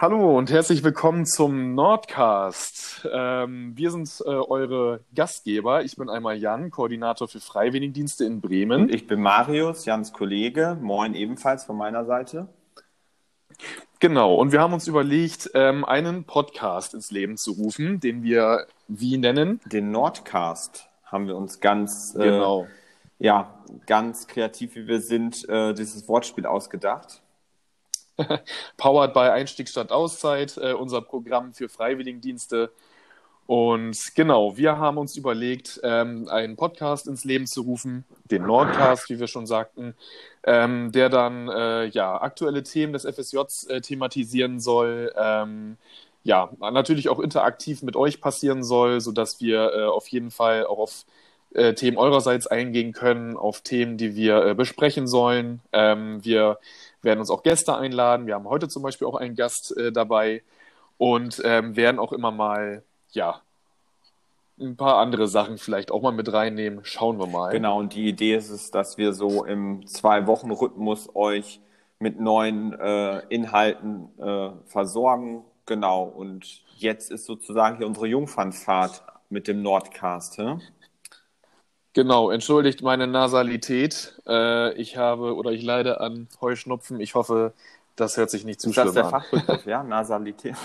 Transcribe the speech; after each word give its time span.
Hallo 0.00 0.38
und 0.38 0.50
herzlich 0.50 0.82
willkommen 0.82 1.26
zum 1.26 1.74
Nordcast. 1.74 3.06
Ähm, 3.12 3.76
wir 3.76 3.90
sind 3.90 4.08
äh, 4.24 4.30
eure 4.30 5.00
Gastgeber. 5.14 5.84
Ich 5.84 5.96
bin 5.96 6.08
einmal 6.08 6.38
Jan, 6.38 6.70
Koordinator 6.70 7.28
für 7.28 7.38
Freiwilligendienste 7.38 8.24
in 8.24 8.40
Bremen. 8.40 8.84
Und 8.84 8.94
ich 8.94 9.06
bin 9.06 9.20
Marius, 9.20 9.84
Jans 9.84 10.14
Kollege. 10.14 10.78
Moin 10.80 11.12
ebenfalls 11.14 11.64
von 11.66 11.76
meiner 11.76 12.06
Seite. 12.06 12.48
Genau, 13.98 14.36
und 14.36 14.52
wir 14.52 14.62
haben 14.62 14.72
uns 14.72 14.88
überlegt, 14.88 15.50
ähm, 15.52 15.84
einen 15.84 16.24
Podcast 16.24 16.94
ins 16.94 17.10
Leben 17.10 17.36
zu 17.36 17.52
rufen, 17.52 18.00
den 18.00 18.22
wir 18.22 18.68
wie 18.88 19.18
nennen? 19.18 19.60
Den 19.66 19.90
Nordcast 19.90 20.88
haben 21.04 21.26
wir 21.26 21.36
uns 21.36 21.60
ganz, 21.60 22.14
äh, 22.14 22.20
genau. 22.20 22.66
ja, 23.18 23.52
ganz 23.84 24.26
kreativ, 24.28 24.76
wie 24.76 24.86
wir 24.86 25.02
sind, 25.02 25.46
äh, 25.50 25.74
dieses 25.74 26.08
Wortspiel 26.08 26.46
ausgedacht. 26.46 27.20
Powered 28.76 29.12
by 29.14 29.30
Einstieg 29.30 29.68
statt 29.68 29.92
Auszeit, 29.92 30.56
äh, 30.56 30.72
unser 30.72 31.00
Programm 31.02 31.52
für 31.52 31.68
Freiwilligendienste. 31.68 32.72
Und 33.46 34.14
genau, 34.14 34.56
wir 34.56 34.78
haben 34.78 34.96
uns 34.96 35.16
überlegt, 35.16 35.80
ähm, 35.82 36.28
einen 36.28 36.54
Podcast 36.54 37.08
ins 37.08 37.24
Leben 37.24 37.48
zu 37.48 37.62
rufen, 37.62 38.04
den 38.30 38.46
Nordcast, 38.46 39.10
wie 39.10 39.18
wir 39.18 39.26
schon 39.26 39.44
sagten, 39.44 39.96
ähm, 40.44 40.92
der 40.92 41.08
dann 41.08 41.48
äh, 41.48 41.86
ja 41.86 42.20
aktuelle 42.20 42.62
Themen 42.62 42.92
des 42.92 43.04
FSJs 43.04 43.64
äh, 43.64 43.80
thematisieren 43.80 44.60
soll. 44.60 45.12
Ähm, 45.16 45.78
ja, 46.22 46.50
natürlich 46.60 47.08
auch 47.08 47.18
interaktiv 47.18 47.82
mit 47.82 47.96
euch 47.96 48.20
passieren 48.20 48.62
soll, 48.62 49.00
sodass 49.00 49.40
wir 49.40 49.72
äh, 49.74 49.84
auf 49.84 50.06
jeden 50.08 50.30
Fall 50.30 50.64
auch 50.66 50.78
auf 50.78 51.04
äh, 51.54 51.74
Themen 51.74 51.98
eurerseits 51.98 52.46
eingehen 52.46 52.92
können, 52.92 53.36
auf 53.36 53.60
Themen, 53.60 53.96
die 53.96 54.14
wir 54.14 54.44
äh, 54.44 54.54
besprechen 54.54 55.06
sollen. 55.06 55.60
Ähm, 55.72 56.24
wir 56.24 56.58
werden 57.02 57.20
uns 57.20 57.30
auch 57.30 57.42
Gäste 57.42 57.76
einladen. 57.76 58.26
Wir 58.26 58.34
haben 58.34 58.48
heute 58.48 58.68
zum 58.68 58.82
Beispiel 58.82 59.06
auch 59.06 59.16
einen 59.16 59.34
Gast 59.34 59.76
äh, 59.76 59.90
dabei 59.92 60.42
und 60.98 61.40
ähm, 61.44 61.76
werden 61.76 61.98
auch 61.98 62.12
immer 62.12 62.30
mal, 62.30 62.82
ja, 63.12 63.40
ein 64.60 64.76
paar 64.76 64.98
andere 64.98 65.26
Sachen 65.26 65.56
vielleicht 65.58 65.90
auch 65.90 66.02
mal 66.02 66.12
mit 66.12 66.32
reinnehmen. 66.32 66.80
Schauen 66.82 67.18
wir 67.18 67.26
mal. 67.26 67.50
Genau, 67.50 67.78
und 67.78 67.94
die 67.94 68.06
Idee 68.06 68.34
ist 68.34 68.50
es, 68.50 68.70
dass 68.70 68.98
wir 68.98 69.14
so 69.14 69.44
im 69.44 69.86
Zwei-Wochen-Rhythmus 69.86 71.08
euch 71.14 71.60
mit 71.98 72.20
neuen 72.20 72.78
äh, 72.78 73.20
Inhalten 73.28 74.08
äh, 74.18 74.50
versorgen. 74.66 75.44
Genau, 75.66 76.04
und 76.04 76.62
jetzt 76.76 77.10
ist 77.10 77.24
sozusagen 77.24 77.78
hier 77.78 77.86
unsere 77.86 78.06
Jungfernfahrt 78.06 79.02
mit 79.30 79.48
dem 79.48 79.62
Nordcast. 79.62 80.38
Hä? 80.38 80.56
Genau, 81.92 82.30
entschuldigt 82.30 82.82
meine 82.82 83.06
Nasalität. 83.06 84.20
Äh, 84.26 84.74
ich 84.74 84.96
habe 84.96 85.34
oder 85.34 85.50
ich 85.50 85.62
leide 85.62 86.00
an 86.00 86.28
Heuschnupfen. 86.40 87.00
Ich 87.00 87.14
hoffe, 87.14 87.52
das 87.96 88.16
hört 88.16 88.30
sich 88.30 88.44
nicht 88.44 88.60
zu 88.60 88.68
ist 88.68 88.74
schlimm 88.74 88.88
an. 88.88 88.88
Ist 88.88 88.96
das 88.96 89.10
der 89.10 89.20
Fachbegriff, 89.20 89.66
ja? 89.66 89.82
Nasalität. 89.84 90.56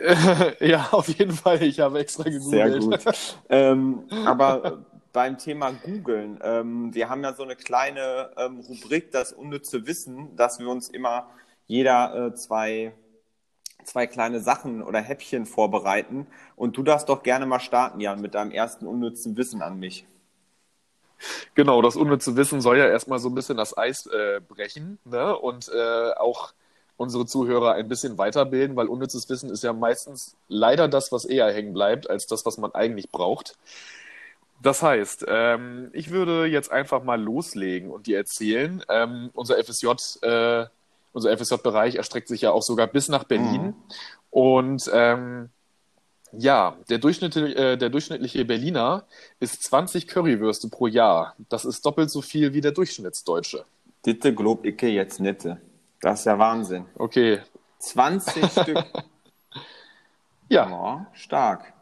ja, 0.60 0.88
auf 0.90 1.08
jeden 1.08 1.32
Fall. 1.32 1.62
Ich 1.62 1.80
habe 1.80 1.98
extra 1.98 2.24
gegoogelt. 2.24 2.82
Sehr 2.82 3.02
gut. 3.02 3.38
ähm, 3.50 4.04
aber 4.24 4.84
beim 5.12 5.36
Thema 5.38 5.72
Googeln, 5.72 6.40
ähm, 6.42 6.94
wir 6.94 7.10
haben 7.10 7.22
ja 7.22 7.34
so 7.34 7.42
eine 7.42 7.56
kleine 7.56 8.30
ähm, 8.36 8.60
Rubrik, 8.60 9.12
das 9.12 9.32
unnütze 9.32 9.86
Wissen, 9.86 10.34
dass 10.36 10.58
wir 10.58 10.68
uns 10.68 10.88
immer 10.88 11.28
jeder 11.66 12.28
äh, 12.28 12.34
zwei 12.34 12.94
zwei 13.84 14.06
kleine 14.06 14.40
Sachen 14.40 14.82
oder 14.82 15.00
Häppchen 15.00 15.46
vorbereiten. 15.46 16.26
Und 16.56 16.76
du 16.76 16.82
darfst 16.82 17.08
doch 17.08 17.22
gerne 17.22 17.46
mal 17.46 17.60
starten, 17.60 18.00
Jan, 18.00 18.20
mit 18.20 18.34
deinem 18.34 18.50
ersten 18.50 18.86
unnützen 18.86 19.36
Wissen 19.36 19.62
an 19.62 19.78
mich. 19.78 20.06
Genau, 21.54 21.80
das 21.82 21.96
unnütze 21.96 22.36
Wissen 22.36 22.60
soll 22.60 22.78
ja 22.78 22.86
erstmal 22.86 23.18
so 23.18 23.28
ein 23.28 23.34
bisschen 23.34 23.56
das 23.56 23.76
Eis 23.76 24.06
äh, 24.06 24.40
brechen 24.40 24.98
ne? 25.04 25.36
und 25.36 25.68
äh, 25.68 26.12
auch 26.14 26.52
unsere 26.96 27.26
Zuhörer 27.26 27.74
ein 27.74 27.88
bisschen 27.88 28.18
weiterbilden, 28.18 28.76
weil 28.76 28.88
unnützes 28.88 29.28
Wissen 29.28 29.50
ist 29.50 29.64
ja 29.64 29.72
meistens 29.72 30.36
leider 30.48 30.88
das, 30.88 31.12
was 31.12 31.24
eher 31.24 31.52
hängen 31.52 31.72
bleibt, 31.72 32.08
als 32.08 32.26
das, 32.26 32.46
was 32.46 32.58
man 32.58 32.72
eigentlich 32.72 33.10
braucht. 33.10 33.56
Das 34.62 34.82
heißt, 34.82 35.26
ähm, 35.28 35.90
ich 35.92 36.10
würde 36.10 36.46
jetzt 36.46 36.70
einfach 36.70 37.02
mal 37.02 37.20
loslegen 37.20 37.90
und 37.90 38.06
dir 38.06 38.16
erzählen. 38.16 38.82
Ähm, 38.88 39.30
unser 39.34 39.62
FSJ 39.62 39.88
äh, 40.22 40.66
unser 41.14 41.36
FSJ-Bereich 41.36 41.94
erstreckt 41.94 42.28
sich 42.28 42.42
ja 42.42 42.50
auch 42.50 42.62
sogar 42.62 42.88
bis 42.88 43.08
nach 43.08 43.24
Berlin. 43.24 43.62
Mhm. 43.62 43.74
Und 44.30 44.90
ähm, 44.92 45.48
ja, 46.32 46.76
der, 46.90 46.98
Durchschnitt, 46.98 47.36
äh, 47.36 47.78
der 47.78 47.88
durchschnittliche 47.88 48.44
Berliner 48.44 49.04
isst 49.38 49.62
20 49.62 50.08
Currywürste 50.08 50.68
pro 50.68 50.88
Jahr. 50.88 51.36
Das 51.48 51.64
ist 51.64 51.86
doppelt 51.86 52.10
so 52.10 52.20
viel 52.20 52.52
wie 52.52 52.60
der 52.60 52.72
Durchschnittsdeutsche. 52.72 53.64
Ditte 54.04 54.34
glob 54.34 54.66
ich 54.66 54.82
jetzt 54.82 55.20
nette. 55.20 55.60
Das 56.00 56.20
ist 56.20 56.26
ja 56.26 56.38
Wahnsinn. 56.38 56.86
Okay. 56.96 57.40
20 57.78 58.50
Stück. 58.60 58.84
Ja. 60.48 60.68
Oh, 60.70 61.06
stark. 61.14 61.72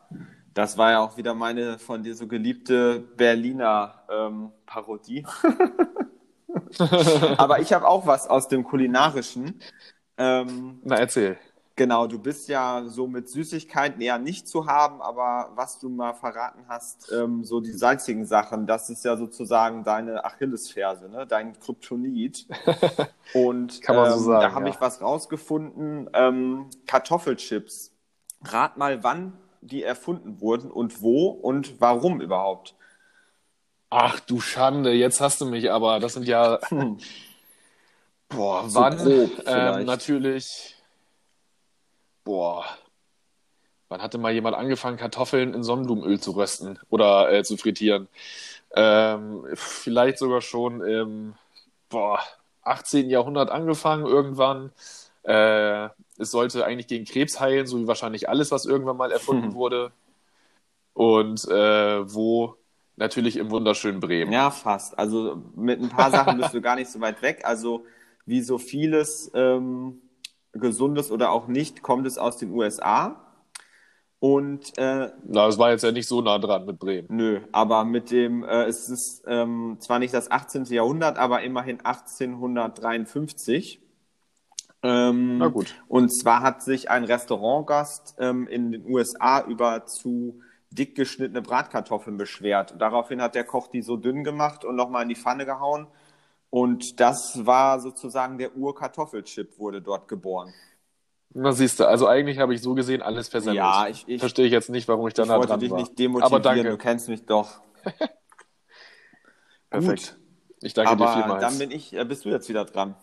Das 0.53 0.77
war 0.77 0.91
ja 0.91 1.01
auch 1.01 1.17
wieder 1.17 1.33
meine 1.33 1.79
von 1.79 2.03
dir 2.03 2.15
so 2.15 2.27
geliebte 2.27 3.01
Berliner 3.01 4.03
ähm, 4.11 4.53
Parodie. 4.67 5.25
Aber 7.39 7.61
ich 7.61 7.73
habe 7.73 7.87
auch 7.87 8.07
was 8.07 8.29
aus 8.29 8.49
dem 8.49 8.65
Kulinarischen. 8.65 9.61
Ähm, 10.17 10.81
Na, 10.85 10.97
erzähl. 10.97 11.39
Genau, 11.75 12.07
du 12.07 12.19
bist 12.19 12.49
ja 12.49 12.85
so 12.87 13.07
mit 13.07 13.31
Süßigkeiten 13.31 14.01
eher 14.03 14.19
nicht 14.19 14.47
zu 14.47 14.67
haben, 14.67 15.01
aber 15.01 15.53
was 15.55 15.79
du 15.79 15.89
mal 15.89 16.13
verraten 16.13 16.65
hast, 16.69 17.11
ähm, 17.11 17.45
so 17.45 17.61
die 17.61 17.73
salzigen 17.73 18.27
Sachen, 18.27 18.67
das 18.67 18.91
ist 18.91 19.07
ja 19.07 19.17
sozusagen 19.17 19.83
deine 19.83 20.23
Achillesferse, 20.23 21.09
ne? 21.09 21.27
dein 21.27 21.59
Kryptonit. 21.59 22.47
Und 23.33 23.81
Kann 23.81 23.97
man 23.97 24.11
so 24.11 24.19
ähm, 24.19 24.25
sagen, 24.25 24.43
da 24.43 24.53
habe 24.53 24.67
ja. 24.67 24.75
ich 24.75 24.81
was 24.83 25.01
rausgefunden, 25.01 26.11
ähm, 26.13 26.69
Kartoffelchips. 26.87 27.93
Rat 28.45 28.77
mal, 28.77 29.03
wann 29.03 29.33
die 29.63 29.83
erfunden 29.83 30.41
wurden 30.41 30.71
und 30.71 31.03
wo 31.03 31.29
und 31.29 31.81
warum 31.81 32.21
überhaupt. 32.21 32.75
Ach 33.95 34.21
du 34.21 34.41
Schande, 34.41 34.91
jetzt 34.93 35.21
hast 35.21 35.43
du 35.43 35.45
mich 35.45 35.71
aber. 35.71 36.01
Das 36.01 36.15
sind 36.15 36.27
ja. 36.27 36.59
Hm. 36.69 36.97
Boah, 38.31 38.67
so 38.67 38.81
wann? 38.81 39.31
Ähm, 39.45 39.85
natürlich. 39.85 40.75
Boah. 42.25 42.65
Wann 43.91 44.01
hatte 44.01 44.17
mal 44.17 44.33
jemand 44.33 44.57
angefangen, 44.57 44.97
Kartoffeln 44.97 45.53
in 45.53 45.63
Sonnenblumenöl 45.63 46.19
zu 46.19 46.31
rösten 46.31 46.79
oder 46.89 47.31
äh, 47.31 47.45
zu 47.45 47.59
frittieren? 47.59 48.09
Ähm, 48.75 49.45
vielleicht 49.57 50.17
sogar 50.17 50.41
schon 50.41 50.81
im 50.81 51.35
boah, 51.91 52.19
18. 52.63 53.11
Jahrhundert 53.11 53.51
angefangen, 53.51 54.07
irgendwann. 54.07 54.73
Äh, 55.23 55.91
es 56.17 56.31
sollte 56.31 56.65
eigentlich 56.65 56.87
gegen 56.87 57.05
Krebs 57.05 57.41
heilen, 57.41 57.67
so 57.67 57.79
wie 57.79 57.87
wahrscheinlich 57.87 58.31
alles, 58.31 58.51
was 58.53 58.65
irgendwann 58.65 58.97
mal 58.97 59.13
erfunden 59.13 59.49
hm. 59.49 59.55
wurde. 59.55 59.93
Und 60.95 61.47
äh, 61.49 62.11
wo 62.11 62.57
Natürlich 63.03 63.37
im 63.37 63.51
wunderschönen 63.51 63.99
Bremen. 63.99 64.31
Ja, 64.31 64.53
fast. 64.53 64.97
Also 64.97 65.43
mit 65.57 65.83
ein 65.83 65.89
paar 65.89 66.13
Sachen 66.13 66.39
bist 66.39 66.55
du 66.55 66.61
gar 66.61 66.77
nicht 66.77 66.89
so 66.89 67.01
weit 67.01 67.21
weg. 67.21 67.41
Also 67.43 67.85
wie 68.27 68.43
so 68.43 68.59
vieles 68.59 69.29
ähm, 69.35 70.01
Gesundes 70.53 71.11
oder 71.11 71.33
auch 71.33 71.49
nicht, 71.49 71.83
kommt 71.83 72.07
es 72.07 72.17
aus 72.17 72.37
den 72.37 72.53
USA. 72.53 73.35
Und 74.21 74.79
äh, 74.79 75.11
na, 75.25 75.49
es 75.49 75.59
war 75.59 75.73
jetzt 75.73 75.83
ja 75.83 75.91
nicht 75.91 76.07
so 76.07 76.21
nah 76.21 76.39
dran 76.39 76.65
mit 76.65 76.79
Bremen. 76.79 77.09
Nö, 77.11 77.41
aber 77.51 77.85
mit 77.85 78.13
dem, 78.13 78.45
äh, 78.45 78.67
es 78.67 78.89
ist 78.89 79.25
ähm, 79.27 79.79
zwar 79.81 79.99
nicht 79.99 80.15
das 80.15 80.31
18. 80.31 80.67
Jahrhundert, 80.67 81.19
aber 81.19 81.43
immerhin 81.43 81.81
1853. 81.81 83.81
Ähm, 84.85 85.39
Na 85.39 85.49
gut. 85.49 85.75
Und 85.89 86.11
zwar 86.11 86.43
hat 86.43 86.63
sich 86.63 86.89
ein 86.89 87.03
Restaurantgast 87.03 88.15
ähm, 88.21 88.47
in 88.47 88.71
den 88.71 88.87
USA 88.87 89.45
über 89.45 89.87
zu 89.87 90.41
dick 90.75 90.95
geschnittene 90.95 91.43
Bratkartoffeln 91.43 92.17
beschwert. 92.17 92.75
Daraufhin 92.79 93.21
hat 93.23 93.35
der 93.35 93.45
Koch 93.45 93.69
die 93.69 93.83
so 93.83 93.97
dünn 93.97 94.25
gemacht 94.25 94.65
und 94.65 94.77
nochmal 94.77 95.03
in 95.05 95.09
die 95.09 95.15
Pfanne 95.17 95.47
gehauen. 95.47 95.87
Und 96.51 97.01
das 97.01 97.47
war 97.47 97.81
sozusagen 97.81 98.39
der 98.39 98.57
Urkartoffelchip, 98.57 99.59
wurde 99.59 99.81
dort 99.81 100.09
geboren. 100.09 100.53
Na 101.35 101.53
siehst 101.53 101.81
du, 101.81 101.87
also 101.87 102.07
eigentlich 102.07 102.39
habe 102.39 102.53
ich 102.55 102.61
so 102.61 102.75
gesehen 102.75 103.01
alles 103.01 103.29
versemmelt. 103.29 103.57
Ja, 103.57 103.87
ich, 103.89 104.07
ich 104.07 104.21
verstehe 104.21 104.45
ich 104.47 104.53
jetzt 104.53 104.69
nicht, 104.69 104.87
warum 104.87 105.09
ich 105.09 105.15
da 105.15 105.25
dran 105.25 105.39
war. 105.39 105.45
Ich 105.45 105.49
wollte 105.51 105.65
dich 105.65 105.73
nicht 105.73 105.99
demotivieren, 105.99 106.35
Aber 106.35 106.41
danke. 106.41 106.69
du 106.69 106.77
kennst 106.77 107.09
mich 107.09 107.25
doch. 107.25 107.61
Perfekt. 109.71 110.19
Ich 110.61 110.75
danke 110.75 110.91
Aber 110.93 111.07
dir 111.07 111.13
vielmals. 111.15 111.41
dann 111.41 111.59
bin 111.59 111.71
ich, 111.71 111.95
äh, 111.95 112.05
bist 112.05 112.25
du 112.27 112.29
jetzt 112.29 112.49
wieder 112.51 112.67
dran. 112.67 112.95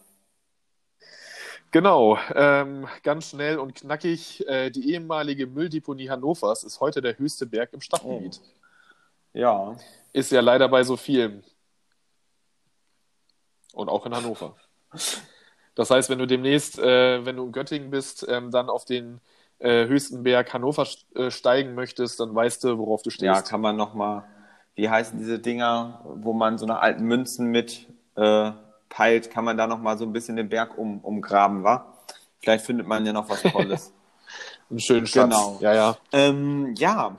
Genau, 1.71 2.18
ähm, 2.33 2.88
ganz 3.04 3.30
schnell 3.30 3.60
und 3.60 3.75
knackig. 3.75 4.48
Äh, 4.48 4.71
die 4.71 4.92
ehemalige 4.94 5.45
Mülldeponie 5.45 6.10
Hannovers 6.10 6.63
ist 6.63 6.80
heute 6.80 7.01
der 7.01 7.18
höchste 7.18 7.45
Berg 7.45 7.74
im 7.74 7.81
Stadtgebiet. 7.81 8.42
Oh. 8.44 8.48
Ja. 9.33 9.75
Ist 10.12 10.31
ja 10.31 10.42
leider 10.42 10.68
bei 10.68 10.83
so 10.83 10.98
vielen. 10.98 11.44
Und 13.74 13.89
auch 13.89 14.06
in 14.07 14.16
Hannover. 14.16 14.56
Das 15.75 15.92
heißt, 15.92 16.10
wenn 16.10 16.18
du 16.18 16.25
demnächst, 16.25 16.80
äh, 16.80 17.24
wenn 17.24 17.36
du 17.36 17.45
in 17.45 17.51
Göttingen 17.51 17.92
bist, 17.92 18.25
ähm, 18.27 18.50
dann 18.50 18.69
auf 18.69 18.86
den 18.86 19.22
äh, 19.60 19.86
höchsten 19.88 20.24
Berg 20.24 20.51
Hannover 20.54 20.88
äh, 21.15 21.30
steigen 21.30 21.75
möchtest, 21.75 22.19
dann 22.19 22.33
weißt 22.33 22.63
du, 22.63 22.80
worauf 22.80 23.04
du 23.04 23.12
stehst. 23.12 23.25
Ja, 23.25 23.42
kann 23.42 23.62
man 23.62 23.75
nochmal, 23.75 24.24
wie 24.74 24.89
heißen 24.89 25.19
diese 25.19 25.38
Dinger, 25.38 26.01
wo 26.06 26.33
man 26.33 26.57
so 26.57 26.65
nach 26.65 26.81
alten 26.81 27.04
Münzen 27.04 27.48
mit 27.48 27.88
äh, 28.15 28.51
peilt, 28.89 29.31
kann 29.31 29.45
man 29.45 29.57
da 29.57 29.68
noch 29.68 29.80
mal 29.80 29.97
so 29.97 30.06
ein 30.06 30.13
bisschen 30.13 30.36
den 30.36 30.50
Berg 30.50 30.77
um, 30.77 31.00
umgraben, 31.00 31.63
wa? 31.63 31.94
Vielleicht 32.39 32.65
findet 32.65 32.88
man 32.88 33.06
ja 33.06 33.13
noch 33.13 33.30
was 33.30 33.41
Tolles. 33.44 33.94
Einen 34.69 34.80
schönen 34.80 35.07
Schatz. 35.07 35.24
Genau. 35.24 35.57
Ja, 35.62 35.74
ja. 35.74 35.97
Ähm, 36.12 36.75
ja, 36.77 37.18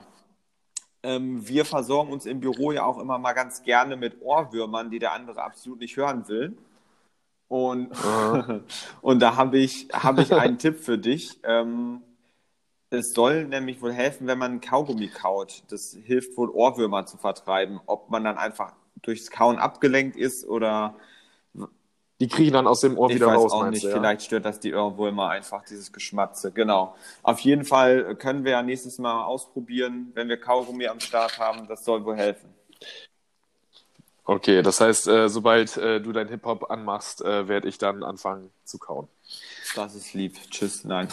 ähm, 1.03 1.47
wir 1.47 1.65
versorgen 1.65 2.11
uns 2.11 2.25
im 2.25 2.39
Büro 2.39 2.71
ja 2.71 2.85
auch 2.85 2.99
immer 2.99 3.17
mal 3.17 3.33
ganz 3.33 3.63
gerne 3.63 3.97
mit 3.97 4.21
Ohrwürmern, 4.21 4.91
die 4.91 4.99
der 4.99 5.13
andere 5.13 5.41
absolut 5.41 5.79
nicht 5.79 5.97
hören 5.97 6.27
will. 6.27 6.57
Und, 7.47 7.91
und 9.01 9.19
da 9.19 9.35
habe 9.35 9.57
ich, 9.57 9.89
hab 9.91 10.19
ich 10.19 10.33
einen 10.33 10.57
Tipp 10.57 10.79
für 10.79 10.97
dich. 10.97 11.39
Ähm, 11.43 12.01
es 12.89 13.13
soll 13.13 13.45
nämlich 13.45 13.81
wohl 13.81 13.93
helfen, 13.93 14.27
wenn 14.27 14.37
man 14.37 14.61
Kaugummi 14.61 15.07
kaut. 15.07 15.63
Das 15.69 15.97
hilft 16.03 16.37
wohl, 16.37 16.49
Ohrwürmer 16.49 17.05
zu 17.05 17.17
vertreiben. 17.17 17.79
Ob 17.85 18.09
man 18.09 18.23
dann 18.23 18.37
einfach 18.37 18.73
durchs 19.01 19.31
Kauen 19.31 19.57
abgelenkt 19.57 20.15
ist 20.15 20.45
oder 20.45 20.95
Die 22.21 22.27
kriechen 22.27 22.53
dann 22.53 22.67
aus 22.67 22.81
dem 22.81 22.99
Ohr 22.99 23.09
ich 23.09 23.15
wieder 23.15 23.25
weiß 23.25 23.35
raus, 23.35 23.51
auch 23.51 23.67
nicht, 23.67 23.83
du, 23.83 23.87
ja? 23.87 23.95
vielleicht 23.95 24.21
stört 24.21 24.45
das 24.45 24.59
die 24.59 24.75
Ohrwürmer 24.75 25.29
einfach, 25.29 25.65
dieses 25.65 25.91
Geschmatze. 25.91 26.51
Genau. 26.51 26.95
Auf 27.23 27.39
jeden 27.39 27.65
Fall 27.65 28.15
können 28.15 28.43
wir 28.45 28.51
ja 28.51 28.61
nächstes 28.61 28.99
Mal 28.99 29.23
ausprobieren, 29.23 30.11
wenn 30.13 30.29
wir 30.29 30.37
Kaugummi 30.37 30.85
am 30.85 30.99
Start 30.99 31.39
haben. 31.39 31.67
Das 31.67 31.83
soll 31.83 32.05
wohl 32.05 32.15
helfen. 32.15 32.47
Okay, 34.23 34.61
das 34.61 34.79
heißt, 34.81 35.07
äh, 35.07 35.29
sobald 35.29 35.77
äh, 35.77 35.99
du 35.99 36.11
dein 36.11 36.27
Hip-Hop 36.27 36.69
anmachst, 36.69 37.25
äh, 37.25 37.47
werde 37.47 37.67
ich 37.67 37.79
dann 37.79 38.03
anfangen 38.03 38.51
zu 38.65 38.77
kauen. 38.77 39.07
Das 39.73 39.95
ist 39.95 40.13
lieb. 40.13 40.37
Tschüss. 40.51 40.83
Nein. 40.83 41.07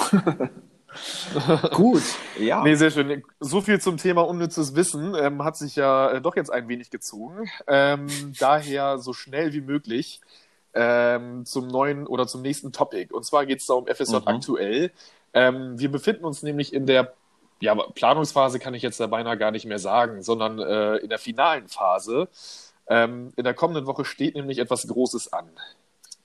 Gut. 1.73 2.03
Ja. 2.39 2.63
Nee, 2.63 2.75
sehr 2.75 2.91
schön. 2.91 3.23
So 3.41 3.63
viel 3.63 3.81
zum 3.81 3.97
Thema 3.97 4.27
unnützes 4.27 4.75
Wissen. 4.75 5.15
Ähm, 5.15 5.43
hat 5.43 5.57
sich 5.57 5.75
ja 5.75 6.11
äh, 6.11 6.21
doch 6.21 6.37
jetzt 6.37 6.53
ein 6.53 6.69
wenig 6.69 6.91
gezogen. 6.91 7.49
Ähm, 7.67 8.09
daher 8.39 8.99
so 8.99 9.15
schnell 9.15 9.55
wie 9.55 9.63
möglich 9.63 10.21
ähm, 10.79 11.45
zum 11.47 11.69
neuen 11.69 12.07
oder 12.07 12.29
zum 12.29 12.43
nächsten 12.43 12.73
Topic. 12.73 13.13
Und 13.15 13.25
zwar 13.27 13.47
geht 13.47 13.61
es 13.61 13.67
da 13.67 13.75
um 13.75 13.89
FSJ 13.89 14.17
Mhm. 14.17 14.23
aktuell. 14.27 14.93
Ähm, 15.35 15.79
wir 15.81 15.91
befinden 15.93 16.25
uns 16.25 16.45
nämlich 16.45 16.73
in 16.73 16.87
der 16.87 17.15
ja, 17.61 17.75
Planungsphase, 17.75 18.61
kann 18.61 18.75
ich 18.75 18.83
jetzt 18.85 19.01
da 19.01 19.09
beinahe 19.09 19.37
gar 19.39 19.51
nicht 19.53 19.67
mehr 19.67 19.81
sagen, 19.81 20.23
sondern 20.23 20.61
äh, 20.61 20.97
in 20.99 21.11
der 21.11 21.19
finalen 21.19 21.69
Phase. 21.69 22.29
Ähm, 22.89 23.33
in 23.37 23.45
der 23.45 23.55
kommenden 23.55 23.87
Woche 23.87 24.05
steht 24.05 24.37
nämlich 24.37 24.59
etwas 24.61 24.87
Großes 24.87 25.33
an. 25.33 25.51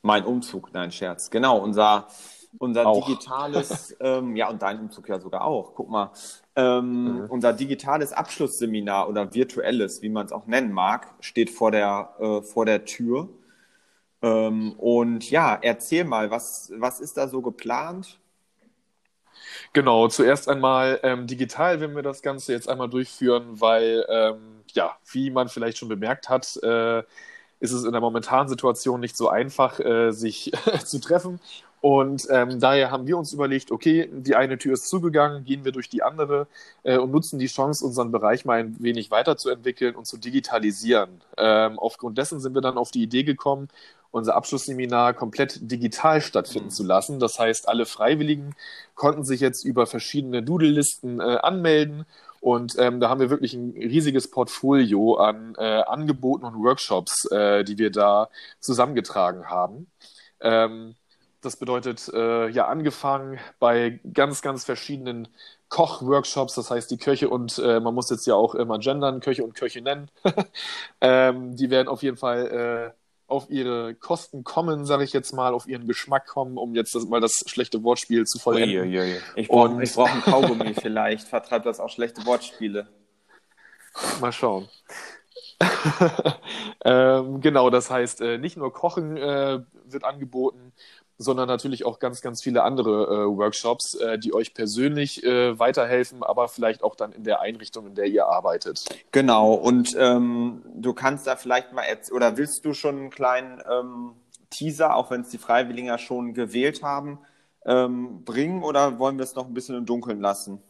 Mein 0.04 0.26
Umzug, 0.26 0.74
nein, 0.74 0.92
Scherz. 0.92 1.32
Genau, 1.32 1.58
unser, 1.60 2.08
unser 2.60 2.88
Auch. 2.88 3.06
digitales, 3.08 3.96
ähm, 4.02 4.36
ja, 4.36 4.50
und 4.50 4.62
dein 4.62 4.80
Umzug 4.80 5.10
ja 5.10 5.20
sogar 5.20 5.44
auch. 5.46 5.74
Guck 5.76 5.90
mal, 5.90 6.12
ähm, 6.56 7.24
Mhm. 7.24 7.26
unser 7.30 7.54
digitales 7.54 8.14
Abschlussseminar 8.14 9.10
oder 9.10 9.34
virtuelles, 9.34 10.02
wie 10.04 10.10
man 10.10 10.26
es 10.28 10.32
auch 10.34 10.48
nennen 10.48 10.72
mag, 10.74 11.08
steht 11.22 11.50
vor 11.50 11.72
der, 11.72 12.16
äh, 12.20 12.42
vor 12.44 12.66
der 12.66 12.86
Tür. 12.86 13.30
Ähm, 14.24 14.74
und 14.80 15.30
ja, 15.30 15.60
erzähl 15.62 16.06
mal, 16.06 16.31
was, 16.31 16.72
was 16.78 17.00
ist 17.02 17.18
da 17.18 17.28
so 17.28 17.42
geplant? 17.42 18.20
Genau, 19.74 20.08
zuerst 20.08 20.48
einmal 20.50 21.00
ähm, 21.04 21.28
digital 21.28 21.80
werden 21.81 21.96
wir 21.96 22.04
das 22.04 22.22
Ganze 22.22 22.54
jetzt 22.54 22.70
einmal 22.70 22.90
durchführen, 22.90 23.60
weil, 23.62 24.06
ähm, 24.10 24.64
ja, 24.74 24.96
wie 25.12 25.31
man 25.31 25.50
vielleicht 25.50 25.78
schon 25.78 25.90
bemerkt 25.90 26.30
hat, 26.30 26.58
äh, 26.64 27.00
ist 27.60 27.72
es 27.72 27.84
in 27.86 27.92
der 27.92 28.02
momentanen 28.02 28.50
Situation 28.50 29.00
nicht 29.00 29.18
so 29.18 29.30
einfach, 29.30 29.80
äh, 29.80 30.12
sich 30.12 30.52
zu 30.86 31.00
treffen. 31.00 31.40
Und 31.81 32.28
ähm, 32.30 32.60
daher 32.62 32.92
haben 32.92 33.08
wir 33.08 33.18
uns 33.18 33.34
überlegt, 33.34 33.72
okay, 33.72 34.10
die 34.12 34.36
eine 34.36 34.58
Tür 34.58 34.74
ist 34.74 34.88
zugegangen, 34.88 35.44
gehen 35.44 35.66
wir 35.66 35.74
durch 35.74 35.90
die 35.90 36.02
andere 36.02 36.48
äh, 36.84 36.98
und 36.98 37.12
nutzen 37.12 37.40
die 37.40 37.48
Chance, 37.48 37.86
unseren 37.86 38.12
Bereich 38.12 38.46
mal 38.46 38.60
ein 38.60 38.81
wenig 38.81 39.12
weiterzuentwickeln 39.12 39.96
und 39.96 40.06
zu 40.08 40.18
digitalisieren. 40.18 41.22
Ähm, 41.38 41.78
aufgrund 41.80 42.18
dessen 42.18 42.40
sind 42.40 42.54
wir 42.56 42.62
dann 42.62 42.78
auf 42.78 42.92
die 42.92 43.04
Idee 43.04 43.24
gekommen, 43.24 43.68
unser 44.13 44.36
Abschlussseminar 44.36 45.15
komplett 45.15 45.60
digital 45.71 46.21
stattfinden 46.21 46.69
zu 46.69 46.83
lassen. 46.83 47.19
Das 47.19 47.39
heißt, 47.39 47.68
alle 47.68 47.88
Freiwilligen 47.88 48.56
konnten 48.94 49.24
sich 49.24 49.42
jetzt 49.42 49.65
über 49.65 49.88
verschiedene 49.88 50.44
Doodle-Listen 50.44 51.19
äh, 51.19 51.39
anmelden. 51.42 52.06
Und 52.39 52.75
ähm, 52.77 53.00
da 53.00 53.10
haben 53.10 53.19
wir 53.19 53.31
wirklich 53.31 53.56
ein 53.56 53.71
riesiges 53.71 54.30
Portfolio 54.30 55.15
an 55.15 55.56
äh, 55.57 55.81
Angeboten 55.81 56.45
und 56.45 56.63
Workshops, 56.63 57.25
äh, 57.31 57.63
die 57.63 57.80
wir 57.80 57.89
da 57.89 58.30
zusammengetragen 58.60 59.50
haben. 59.50 59.88
Ähm, 60.42 60.95
das 61.42 61.56
bedeutet, 61.56 62.07
äh, 62.13 62.50
ja, 62.50 62.68
angefangen 62.68 63.39
bei 63.59 64.00
ganz, 64.13 64.44
ganz 64.44 64.63
verschiedenen 64.63 65.27
Koch-Workshops, 65.69 66.54
das 66.54 66.69
heißt 66.69 66.92
die 66.92 66.98
Köche 66.98 67.30
und 67.30 67.57
äh, 67.57 67.80
man 67.80 67.95
muss 67.95 68.12
jetzt 68.12 68.27
ja 68.27 68.36
auch 68.36 68.54
immer 68.54 68.77
gendern, 68.77 69.21
Köche 69.21 69.44
und 69.44 69.56
Köchinnen. 69.56 70.12
ähm, 71.01 71.56
die 71.56 71.71
werden 71.71 71.88
auf 71.88 72.04
jeden 72.04 72.18
Fall 72.18 72.94
äh, 72.95 73.03
auf 73.33 73.50
ihre 73.50 73.95
Kosten 73.95 74.44
kommen, 74.44 74.85
sage 74.85 75.03
ich 75.03 75.12
jetzt 75.12 75.33
mal, 75.33 75.53
auf 75.53 75.68
ihren 75.68 75.88
Geschmack 75.88 76.27
kommen, 76.27 76.57
um 76.57 76.75
jetzt 76.75 76.95
das, 76.95 77.06
mal 77.06 77.19
das 77.19 77.44
schlechte 77.47 77.83
Wortspiel 77.83 78.25
zu 78.25 78.39
vollenden. 78.39 78.94
Ich 79.35 79.47
brauche 79.47 79.69
Und- 79.69 79.81
ich 79.81 79.94
brauch 79.94 80.09
ein 80.09 80.21
Kaugummi 80.21 80.74
vielleicht, 80.74 81.27
vertreibt 81.27 81.65
das 81.65 81.80
auch 81.80 81.89
schlechte 81.89 82.25
Wortspiele. 82.25 82.88
Mal 84.21 84.31
schauen. 84.31 84.69
ähm, 86.85 87.41
genau, 87.41 87.69
das 87.69 87.89
heißt, 87.89 88.21
äh, 88.21 88.38
nicht 88.38 88.57
nur 88.57 88.74
Kochen 88.74 89.18
äh, 89.18 89.59
wird 89.85 90.03
angeboten, 90.03 90.74
sondern 91.18 91.48
natürlich 91.48 91.86
auch 91.86 92.00
ganz, 92.00 92.21
ganz 92.21 92.42
viele 92.42 92.63
andere 92.63 93.06
äh, 93.06 93.38
Workshops, 93.38 93.95
äh, 93.95 94.18
die 94.18 94.33
euch 94.33 94.54
persönlich 94.54 95.24
äh, 95.24 95.57
weiterhelfen, 95.57 96.24
aber 96.24 96.48
vielleicht 96.48 96.83
auch 96.83 96.95
dann 96.95 97.12
in 97.12 97.24
der 97.24 97.42
Einrichtung, 97.42 97.88
in 97.88 97.95
der 97.95 98.06
ihr 98.06 98.27
arbeitet. 98.27 98.86
Genau, 99.12 99.54
und 99.54 99.95
ähm, 99.98 100.63
du 100.74 100.94
kannst 100.94 101.27
da 101.27 101.36
vielleicht 101.36 101.74
mal 101.74 101.86
jetzt, 101.88 102.12
oder 102.12 102.38
willst 102.38 102.65
du 102.65 102.74
schon 102.74 102.98
einen 102.98 103.10
kleinen 103.10 103.62
ähm, 103.69 104.13
Teaser, 104.50 104.95
auch 104.95 105.12
wenn 105.12 105.21
es 105.21 105.30
die 105.30 105.38
Freiwilligen 105.38 105.88
ja 105.88 105.98
schon 105.98 106.33
gewählt 106.33 106.83
haben, 106.83 107.19
ähm, 107.66 108.24
bringen 108.24 108.63
oder 108.63 109.00
wollen 109.00 109.18
wir 109.18 109.24
es 109.24 109.36
noch 109.36 109.48
ein 109.48 109.54
bisschen 109.54 109.77
im 109.77 109.86
Dunkeln 109.86 110.19
lassen? 110.19 110.62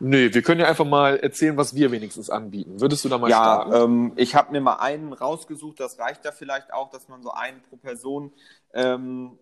Nö, 0.00 0.32
wir 0.32 0.42
können 0.42 0.60
ja 0.60 0.66
einfach 0.68 0.84
mal 0.84 1.16
erzählen, 1.18 1.56
was 1.56 1.74
wir 1.74 1.90
wenigstens 1.90 2.30
anbieten. 2.30 2.80
Würdest 2.80 3.04
du 3.04 3.08
da 3.08 3.18
mal 3.18 3.28
ja, 3.30 3.32
starten? 3.32 3.72
ähm, 3.72 4.12
ich 4.16 4.34
habe 4.34 4.52
mir 4.52 4.60
mal 4.60 4.76
einen 4.76 5.12
rausgesucht, 5.12 5.80
das 5.80 5.98
reicht 5.98 6.24
da 6.24 6.32
vielleicht 6.32 6.72
auch, 6.72 6.90
dass 6.90 7.08
man 7.08 7.22
so 7.22 7.32
einen 7.32 7.60
pro 7.62 7.76
Person, 7.76 8.32
ähm, 8.74 9.38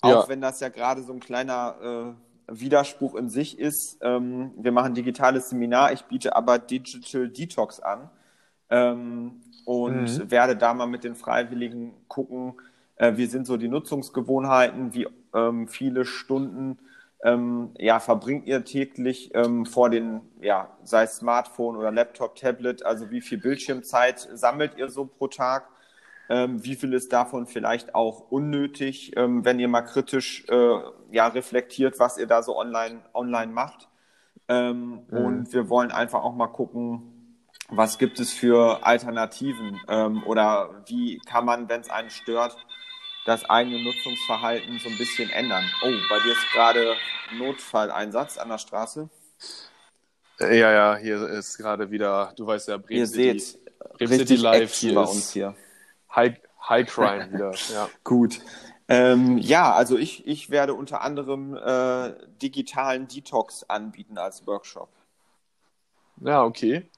auch 0.00 0.10
Ja. 0.10 0.28
wenn 0.28 0.40
das 0.40 0.60
ja 0.60 0.68
gerade 0.70 1.02
so 1.02 1.12
ein 1.12 1.20
kleiner 1.20 2.16
äh, 2.48 2.60
Widerspruch 2.60 3.14
in 3.16 3.28
sich 3.28 3.58
ist. 3.58 3.98
Ähm, 4.00 4.52
wir 4.56 4.72
machen 4.72 4.94
digitales 4.94 5.50
Seminar, 5.50 5.92
ich 5.92 6.04
biete 6.04 6.34
aber 6.36 6.58
Digital 6.58 7.28
Detox 7.28 7.80
an 7.80 8.10
ähm, 8.70 9.42
und 9.64 10.18
Mhm. 10.18 10.30
werde 10.30 10.56
da 10.56 10.72
mal 10.74 10.86
mit 10.86 11.04
den 11.04 11.14
Freiwilligen 11.16 11.92
gucken, 12.08 12.54
äh, 12.96 13.16
wie 13.16 13.26
sind 13.26 13.46
so 13.46 13.56
die 13.56 13.68
Nutzungsgewohnheiten, 13.68 14.94
wie 14.94 15.06
ähm, 15.34 15.68
viele 15.68 16.04
Stunden 16.06 16.78
ähm, 17.24 17.70
ja, 17.78 18.00
verbringt 18.00 18.46
ihr 18.46 18.64
täglich 18.64 19.30
ähm, 19.34 19.66
vor 19.66 19.90
den, 19.90 20.20
ja, 20.40 20.76
sei 20.84 21.04
es 21.04 21.16
Smartphone 21.16 21.76
oder 21.76 21.90
Laptop, 21.90 22.36
Tablet, 22.36 22.84
also 22.84 23.10
wie 23.10 23.20
viel 23.20 23.38
Bildschirmzeit 23.38 24.28
sammelt 24.34 24.76
ihr 24.76 24.88
so 24.88 25.04
pro 25.06 25.28
Tag? 25.28 25.68
Ähm, 26.30 26.62
wie 26.64 26.76
viel 26.76 26.92
ist 26.92 27.12
davon 27.12 27.46
vielleicht 27.46 27.94
auch 27.94 28.30
unnötig, 28.30 29.16
ähm, 29.16 29.44
wenn 29.44 29.58
ihr 29.58 29.68
mal 29.68 29.82
kritisch 29.82 30.44
äh, 30.48 30.78
ja, 31.10 31.26
reflektiert, 31.28 31.98
was 31.98 32.18
ihr 32.18 32.26
da 32.26 32.42
so 32.42 32.56
online, 32.56 33.00
online 33.14 33.52
macht? 33.52 33.88
Ähm, 34.48 35.06
Mhm. 35.10 35.24
Und 35.24 35.52
wir 35.52 35.68
wollen 35.68 35.90
einfach 35.90 36.22
auch 36.22 36.34
mal 36.34 36.48
gucken, 36.48 37.14
was 37.70 37.98
gibt 37.98 38.18
es 38.20 38.32
für 38.32 38.86
Alternativen 38.86 39.80
ähm, 39.88 40.22
oder 40.24 40.82
wie 40.86 41.18
kann 41.26 41.44
man, 41.44 41.68
wenn 41.68 41.80
es 41.80 41.90
einen 41.90 42.10
stört, 42.10 42.56
das 43.28 43.44
eigene 43.44 43.82
Nutzungsverhalten 43.82 44.78
so 44.78 44.88
ein 44.88 44.96
bisschen 44.96 45.28
ändern. 45.28 45.70
Oh, 45.82 45.92
bei 46.08 46.18
dir 46.20 46.32
ist 46.32 46.50
gerade 46.50 46.96
Notfalleinsatz 47.36 48.38
an 48.38 48.48
der 48.48 48.56
Straße. 48.56 49.10
Äh, 50.40 50.58
ja, 50.58 50.72
ja, 50.72 50.96
hier 50.96 51.28
ist 51.28 51.58
gerade 51.58 51.90
wieder, 51.90 52.32
du 52.36 52.46
weißt 52.46 52.68
ja, 52.68 52.78
Bremen 52.78 53.00
Ihr 53.00 53.06
City, 53.06 53.38
seht, 53.38 53.58
Bremen 53.98 54.18
City 54.18 54.36
Live 54.36 54.72
hier 54.72 54.94
bei 54.94 55.02
uns 55.02 55.30
hier. 55.30 55.54
High, 56.16 56.40
High 56.66 56.88
Crime 56.88 57.28
wieder. 57.32 57.52
Ja. 57.70 57.90
Gut. 58.02 58.40
Ähm, 58.88 59.36
ja, 59.36 59.74
also 59.74 59.98
ich, 59.98 60.26
ich 60.26 60.48
werde 60.48 60.72
unter 60.72 61.02
anderem 61.02 61.54
äh, 61.54 62.14
digitalen 62.40 63.08
Detox 63.08 63.64
anbieten 63.64 64.16
als 64.16 64.46
Workshop. 64.46 64.88
Ja, 66.22 66.44
okay. 66.44 66.88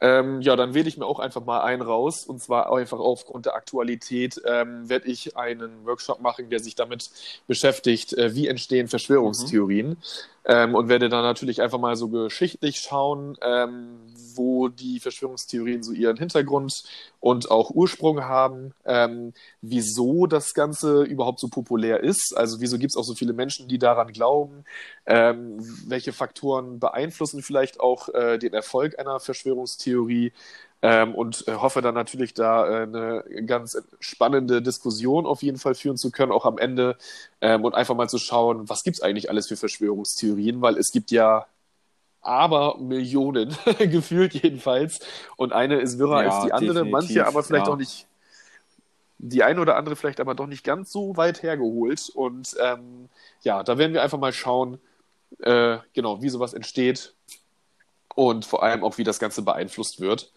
Ähm, 0.00 0.40
ja, 0.40 0.56
dann 0.56 0.72
wähle 0.72 0.88
ich 0.88 0.96
mir 0.96 1.04
auch 1.04 1.18
einfach 1.18 1.44
mal 1.44 1.60
einen 1.60 1.82
raus. 1.82 2.24
Und 2.24 2.40
zwar 2.40 2.72
einfach 2.72 2.98
aufgrund 2.98 3.46
der 3.46 3.54
Aktualität 3.54 4.40
ähm, 4.46 4.88
werde 4.88 5.08
ich 5.08 5.36
einen 5.36 5.84
Workshop 5.84 6.20
machen, 6.20 6.48
der 6.48 6.60
sich 6.60 6.74
damit 6.74 7.10
beschäftigt, 7.46 8.14
äh, 8.14 8.34
wie 8.34 8.48
entstehen 8.48 8.88
Verschwörungstheorien. 8.88 9.98
Ähm, 10.46 10.74
und 10.74 10.88
werde 10.88 11.08
dann 11.10 11.22
natürlich 11.22 11.60
einfach 11.60 11.78
mal 11.78 11.96
so 11.96 12.08
geschichtlich 12.08 12.80
schauen, 12.80 13.36
ähm, 13.42 13.98
wo 14.34 14.68
die 14.68 14.98
Verschwörungstheorien 14.98 15.82
so 15.82 15.92
ihren 15.92 16.16
Hintergrund 16.16 16.82
und 17.20 17.50
auch 17.50 17.70
Ursprung 17.70 18.24
haben, 18.24 18.72
ähm, 18.86 19.34
wieso 19.60 20.26
das 20.26 20.54
Ganze 20.54 21.02
überhaupt 21.02 21.40
so 21.40 21.48
populär 21.48 22.00
ist. 22.02 22.34
Also 22.36 22.60
wieso 22.60 22.78
gibt 22.78 22.92
es 22.92 22.96
auch 22.96 23.04
so 23.04 23.14
viele 23.14 23.34
Menschen, 23.34 23.68
die 23.68 23.78
daran 23.78 24.12
glauben, 24.12 24.64
ähm, 25.04 25.58
welche 25.86 26.12
Faktoren 26.12 26.80
beeinflussen 26.80 27.42
vielleicht 27.42 27.80
auch 27.80 28.08
äh, 28.08 28.38
den 28.38 28.54
Erfolg 28.54 28.98
einer 28.98 29.20
Verschwörungstheorie. 29.20 30.32
Ähm, 30.82 31.14
und 31.14 31.46
äh, 31.46 31.56
hoffe 31.56 31.82
dann 31.82 31.94
natürlich 31.94 32.32
da 32.32 32.66
äh, 32.66 32.82
eine 32.84 33.24
ganz 33.44 33.76
spannende 33.98 34.62
Diskussion 34.62 35.26
auf 35.26 35.42
jeden 35.42 35.58
Fall 35.58 35.74
führen 35.74 35.98
zu 35.98 36.10
können, 36.10 36.32
auch 36.32 36.46
am 36.46 36.56
Ende. 36.56 36.96
Ähm, 37.42 37.64
und 37.64 37.74
einfach 37.74 37.94
mal 37.94 38.08
zu 38.08 38.18
schauen, 38.18 38.68
was 38.68 38.82
gibt 38.82 38.96
es 38.96 39.02
eigentlich 39.02 39.28
alles 39.28 39.48
für 39.48 39.56
Verschwörungstheorien, 39.56 40.62
weil 40.62 40.78
es 40.78 40.90
gibt 40.90 41.10
ja 41.10 41.46
aber 42.22 42.78
Millionen, 42.78 43.56
gefühlt 43.78 44.34
jedenfalls. 44.34 45.00
Und 45.36 45.52
eine 45.52 45.80
ist 45.80 45.98
wirrer 45.98 46.24
ja, 46.24 46.30
als 46.30 46.44
die 46.44 46.52
andere, 46.52 46.84
manche 46.84 47.26
aber 47.26 47.42
vielleicht 47.42 47.66
ja. 47.66 47.72
auch 47.72 47.78
nicht 47.78 48.06
die 49.22 49.42
eine 49.42 49.60
oder 49.60 49.76
andere 49.76 49.96
vielleicht 49.96 50.20
aber 50.20 50.34
doch 50.34 50.46
nicht 50.46 50.64
ganz 50.64 50.90
so 50.90 51.16
weit 51.16 51.42
hergeholt. 51.42 52.10
Und 52.14 52.56
ähm, 52.62 53.08
ja, 53.42 53.62
da 53.62 53.76
werden 53.76 53.92
wir 53.92 54.02
einfach 54.02 54.18
mal 54.18 54.32
schauen, 54.32 54.80
äh, 55.40 55.78
genau, 55.92 56.22
wie 56.22 56.30
sowas 56.30 56.54
entsteht 56.54 57.14
und 58.14 58.44
vor 58.44 58.62
allem 58.62 58.82
auch, 58.82 58.98
wie 58.98 59.04
das 59.04 59.18
Ganze 59.18 59.42
beeinflusst 59.42 60.00
wird. 60.00 60.32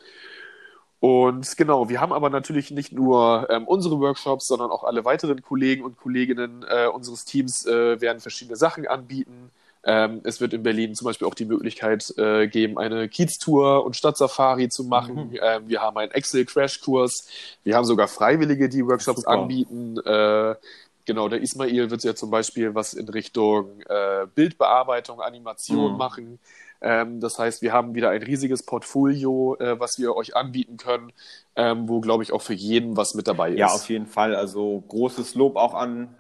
Und 1.04 1.58
genau, 1.58 1.90
wir 1.90 2.00
haben 2.00 2.14
aber 2.14 2.30
natürlich 2.30 2.72
nicht 2.72 2.94
nur 2.94 3.48
ähm, 3.50 3.68
unsere 3.68 4.00
Workshops, 4.00 4.48
sondern 4.48 4.72
auch 4.72 4.86
alle 4.86 5.04
weiteren 5.04 5.42
Kollegen 5.42 5.84
und 5.84 5.98
Kolleginnen 5.98 6.64
äh, 6.66 6.88
unseres 6.88 7.26
Teams 7.26 7.66
äh, 7.66 8.00
werden 8.00 8.22
verschiedene 8.22 8.56
Sachen 8.56 8.88
anbieten. 8.88 9.52
Ähm, 9.84 10.22
es 10.24 10.40
wird 10.40 10.54
in 10.54 10.64
Berlin 10.64 10.96
zum 10.96 11.04
Beispiel 11.04 11.28
auch 11.28 11.36
die 11.36 11.44
Möglichkeit 11.44 12.18
äh, 12.18 12.48
geben, 12.48 12.78
eine 12.78 13.10
Kiez-Tour 13.10 13.84
und 13.84 13.98
Stadtsafari 13.98 14.70
zu 14.70 14.86
machen. 14.86 15.32
Mhm. 15.32 15.40
Ähm, 15.42 15.64
wir 15.68 15.82
haben 15.82 15.98
einen 15.98 16.14
Excel-Crash-Kurs. 16.14 17.28
Wir 17.66 17.76
haben 17.76 17.84
sogar 17.84 18.08
Freiwillige, 18.08 18.70
die 18.70 18.88
Workshops 18.88 19.24
Super. 19.24 19.32
anbieten. 19.32 19.98
Äh, 20.06 20.56
genau, 21.04 21.28
der 21.28 21.42
Ismail 21.42 21.92
wird 21.92 22.06
ja 22.06 22.16
zum 22.16 22.32
Beispiel 22.32 22.76
was 22.76 22.94
in 22.94 23.10
Richtung 23.10 23.82
äh, 23.90 24.26
Bildbearbeitung, 24.34 25.20
Animation 25.20 25.92
mhm. 25.92 25.98
machen. 25.98 26.40
Ähm, 26.84 27.22
das 27.22 27.40
heißt, 27.40 27.62
wir 27.62 27.72
haben 27.72 27.96
wieder 27.96 28.10
ein 28.10 28.22
riesiges 28.22 28.64
Portfolio, 28.64 29.56
äh, 29.60 29.80
was 29.80 29.98
wir 29.98 30.16
euch 30.16 30.36
anbieten 30.36 30.76
können, 30.76 31.14
ähm, 31.56 31.88
wo, 31.88 32.02
glaube 32.02 32.24
ich, 32.24 32.34
auch 32.34 32.42
für 32.42 32.54
jeden 32.54 32.98
was 32.98 33.16
mit 33.16 33.28
dabei 33.28 33.52
ist. 33.52 33.60
Ja, 33.60 33.68
auf 33.68 33.90
jeden 33.90 34.06
Fall. 34.06 34.36
Also 34.36 34.84
großes 34.90 35.36
Lob 35.36 35.56
auch 35.56 35.74
an, 35.74 36.14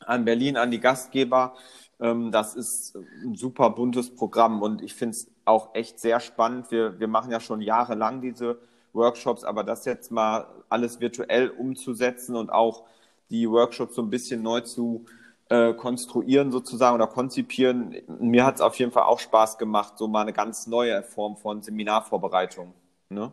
an 0.00 0.24
Berlin, 0.24 0.56
an 0.56 0.72
die 0.72 0.80
Gastgeber. 0.80 1.54
Ähm, 2.00 2.32
das 2.32 2.56
ist 2.56 2.96
ein 3.24 3.36
super 3.36 3.70
buntes 3.70 4.12
Programm 4.14 4.60
und 4.60 4.82
ich 4.82 4.94
finde 4.94 5.16
es 5.16 5.30
auch 5.44 5.72
echt 5.74 6.00
sehr 6.00 6.18
spannend. 6.18 6.72
Wir, 6.72 6.98
wir 6.98 7.08
machen 7.08 7.30
ja 7.30 7.38
schon 7.38 7.60
jahrelang 7.60 8.20
diese 8.20 8.58
Workshops, 8.92 9.44
aber 9.44 9.62
das 9.62 9.84
jetzt 9.84 10.10
mal 10.10 10.46
alles 10.68 11.00
virtuell 11.00 11.48
umzusetzen 11.48 12.34
und 12.34 12.50
auch 12.50 12.84
die 13.30 13.48
Workshops 13.48 13.94
so 13.94 14.02
ein 14.02 14.10
bisschen 14.10 14.42
neu 14.42 14.60
zu 14.62 15.06
äh, 15.52 15.74
konstruieren 15.74 16.50
sozusagen 16.50 16.94
oder 16.94 17.06
konzipieren. 17.06 17.96
Mir 18.18 18.46
hat 18.46 18.54
es 18.54 18.60
auf 18.62 18.76
jeden 18.76 18.90
Fall 18.90 19.02
auch 19.02 19.18
Spaß 19.18 19.58
gemacht, 19.58 19.98
so 19.98 20.08
mal 20.08 20.22
eine 20.22 20.32
ganz 20.32 20.66
neue 20.66 21.02
Form 21.02 21.36
von 21.36 21.62
Seminarvorbereitung. 21.62 22.72
Ne? 23.10 23.30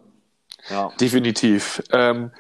Ja. 0.70 0.92
Definitiv. 1.00 1.82
Ähm, 1.94 2.32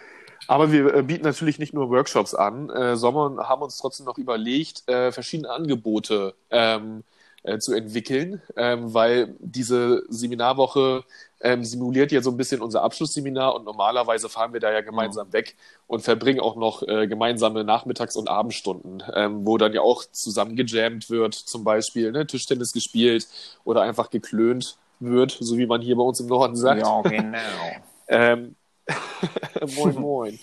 aber 0.48 0.74
wir 0.74 0.94
äh, 0.94 1.04
bieten 1.04 1.24
natürlich 1.24 1.60
nicht 1.60 1.74
nur 1.74 1.90
Workshops 1.90 2.34
an, 2.36 2.70
äh, 2.70 2.98
sondern 2.98 3.48
haben 3.48 3.62
uns 3.62 3.78
trotzdem 3.78 4.06
noch 4.06 4.18
überlegt, 4.18 4.88
äh, 4.90 5.14
verschiedene 5.14 5.50
Angebote 5.50 6.36
ähm, 6.50 7.00
äh, 7.00 7.19
zu 7.60 7.74
entwickeln, 7.74 8.42
ähm, 8.58 8.94
weil 8.94 9.36
diese 9.40 10.04
Seminarwoche 10.10 11.04
ähm, 11.42 11.64
simuliert 11.64 12.12
ja 12.12 12.22
so 12.22 12.32
ein 12.32 12.38
bisschen 12.38 12.62
unser 12.62 12.84
Abschlussseminar 12.84 13.56
und 13.56 13.66
normalerweise 13.66 14.30
fahren 14.30 14.54
wir 14.54 14.60
da 14.60 14.72
ja 14.72 14.82
gemeinsam 14.82 15.28
mhm. 15.28 15.34
weg 15.34 15.56
und 15.88 16.02
verbringen 16.02 16.42
auch 16.42 16.56
noch 16.56 16.84
äh, 16.84 17.08
gemeinsame 17.08 17.64
Nachmittags- 17.64 18.18
und 18.18 18.30
Abendstunden, 18.30 19.04
ähm, 19.14 19.46
wo 19.46 19.58
dann 19.58 19.74
ja 19.74 19.82
auch 19.82 20.04
zusammen 20.12 20.56
gejammt 20.56 21.10
wird, 21.10 21.34
zum 21.34 21.64
Beispiel 21.64 22.12
ne, 22.12 22.28
Tischtennis 22.28 22.74
gespielt 22.74 23.28
oder 23.64 23.82
einfach 23.82 24.10
geklönt 24.10 24.78
wird, 25.00 25.38
so 25.40 25.58
wie 25.58 25.66
man 25.66 25.82
hier 25.82 25.96
bei 25.96 26.04
uns 26.04 26.20
im 26.20 26.28
Norden 26.28 26.56
sagt. 26.56 26.82
Ja, 26.82 27.02
genau. 27.02 27.38
ähm, 28.08 28.56
moin, 29.76 29.96
moin. 29.96 30.40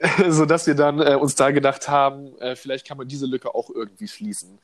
Sodass 0.28 0.66
wir 0.66 0.74
dann 0.74 1.00
äh, 1.00 1.14
uns 1.14 1.34
da 1.34 1.50
gedacht 1.50 1.88
haben, 1.88 2.38
äh, 2.38 2.56
vielleicht 2.56 2.86
kann 2.86 2.98
man 2.98 3.08
diese 3.08 3.26
Lücke 3.26 3.54
auch 3.54 3.70
irgendwie 3.70 4.08
schließen. 4.08 4.58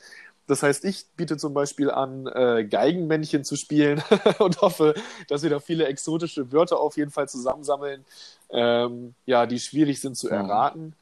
Das 0.46 0.62
heißt, 0.62 0.84
ich 0.84 1.06
biete 1.16 1.36
zum 1.36 1.54
Beispiel 1.54 1.90
an, 1.90 2.26
äh, 2.26 2.64
Geigenmännchen 2.64 3.44
zu 3.44 3.56
spielen 3.56 4.02
und 4.38 4.60
hoffe, 4.60 4.94
dass 5.28 5.42
wir 5.42 5.50
da 5.50 5.60
viele 5.60 5.86
exotische 5.86 6.52
Wörter 6.52 6.80
auf 6.80 6.96
jeden 6.96 7.10
Fall 7.10 7.28
zusammensammeln, 7.28 8.04
ähm, 8.50 9.14
ja, 9.26 9.46
die 9.46 9.60
schwierig 9.60 10.00
sind 10.00 10.16
zu 10.16 10.28
erraten. 10.28 10.94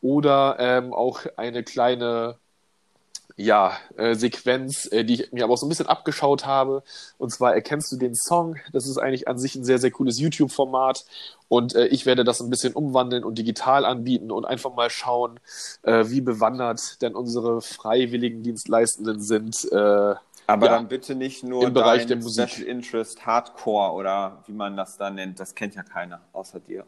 Oder 0.00 0.56
ähm, 0.58 0.92
auch 0.92 1.22
eine 1.36 1.64
kleine 1.64 2.38
ja, 3.38 3.78
äh, 3.96 4.16
Sequenz, 4.16 4.90
äh, 4.90 5.04
die 5.04 5.14
ich 5.14 5.32
mir 5.32 5.44
aber 5.44 5.54
auch 5.54 5.58
so 5.58 5.64
ein 5.64 5.68
bisschen 5.68 5.86
abgeschaut 5.86 6.44
habe. 6.44 6.82
Und 7.18 7.30
zwar 7.30 7.54
erkennst 7.54 7.90
du 7.92 7.96
den 7.96 8.16
Song. 8.16 8.56
Das 8.72 8.88
ist 8.88 8.98
eigentlich 8.98 9.28
an 9.28 9.38
sich 9.38 9.54
ein 9.54 9.62
sehr, 9.62 9.78
sehr 9.78 9.92
cooles 9.92 10.18
YouTube-Format. 10.18 11.04
Und 11.46 11.76
äh, 11.76 11.86
ich 11.86 12.04
werde 12.04 12.24
das 12.24 12.40
ein 12.40 12.50
bisschen 12.50 12.72
umwandeln 12.74 13.22
und 13.22 13.38
digital 13.38 13.84
anbieten 13.84 14.32
und 14.32 14.44
einfach 14.44 14.74
mal 14.74 14.90
schauen, 14.90 15.38
äh, 15.84 16.06
wie 16.08 16.20
bewandert 16.20 17.00
denn 17.00 17.14
unsere 17.14 17.62
freiwilligen 17.62 18.42
Dienstleistenden 18.42 19.20
sind. 19.20 19.70
Äh, 19.70 19.76
aber 20.48 20.66
ja, 20.66 20.72
dann 20.72 20.88
bitte 20.88 21.14
nicht 21.14 21.44
nur 21.44 21.62
im 21.62 21.72
Bereich 21.72 22.06
der 22.06 22.16
Musik. 22.16 22.48
Special 22.48 22.66
Interest 22.66 23.24
Hardcore 23.24 23.92
oder 23.92 24.42
wie 24.46 24.52
man 24.52 24.76
das 24.76 24.96
da 24.96 25.10
nennt. 25.10 25.38
Das 25.38 25.54
kennt 25.54 25.76
ja 25.76 25.84
keiner, 25.84 26.22
außer 26.32 26.58
dir. 26.58 26.84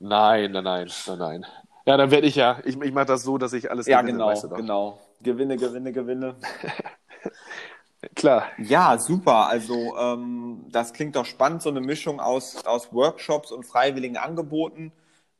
nein, 0.00 0.52
nein, 0.52 0.64
nein, 0.64 0.88
nein, 1.06 1.18
nein. 1.18 1.46
Ja, 1.86 1.98
dann 1.98 2.10
werde 2.10 2.26
ich 2.26 2.36
ja, 2.36 2.60
ich, 2.64 2.80
ich 2.80 2.92
mache 2.92 3.06
das 3.06 3.24
so, 3.24 3.36
dass 3.36 3.52
ich 3.52 3.70
alles 3.70 3.86
ja, 3.86 4.00
genau, 4.00 4.32
genau. 4.56 4.98
Gewinne, 5.24 5.56
Gewinne, 5.56 5.92
Gewinne. 5.92 6.36
Klar. 8.14 8.44
Ja, 8.58 8.98
super. 8.98 9.48
Also 9.48 9.96
ähm, 9.96 10.66
das 10.70 10.92
klingt 10.92 11.16
doch 11.16 11.24
spannend, 11.24 11.62
so 11.62 11.70
eine 11.70 11.80
Mischung 11.80 12.20
aus, 12.20 12.64
aus 12.64 12.92
Workshops 12.92 13.50
und 13.50 13.64
freiwilligen 13.64 14.16
Angeboten. 14.16 14.92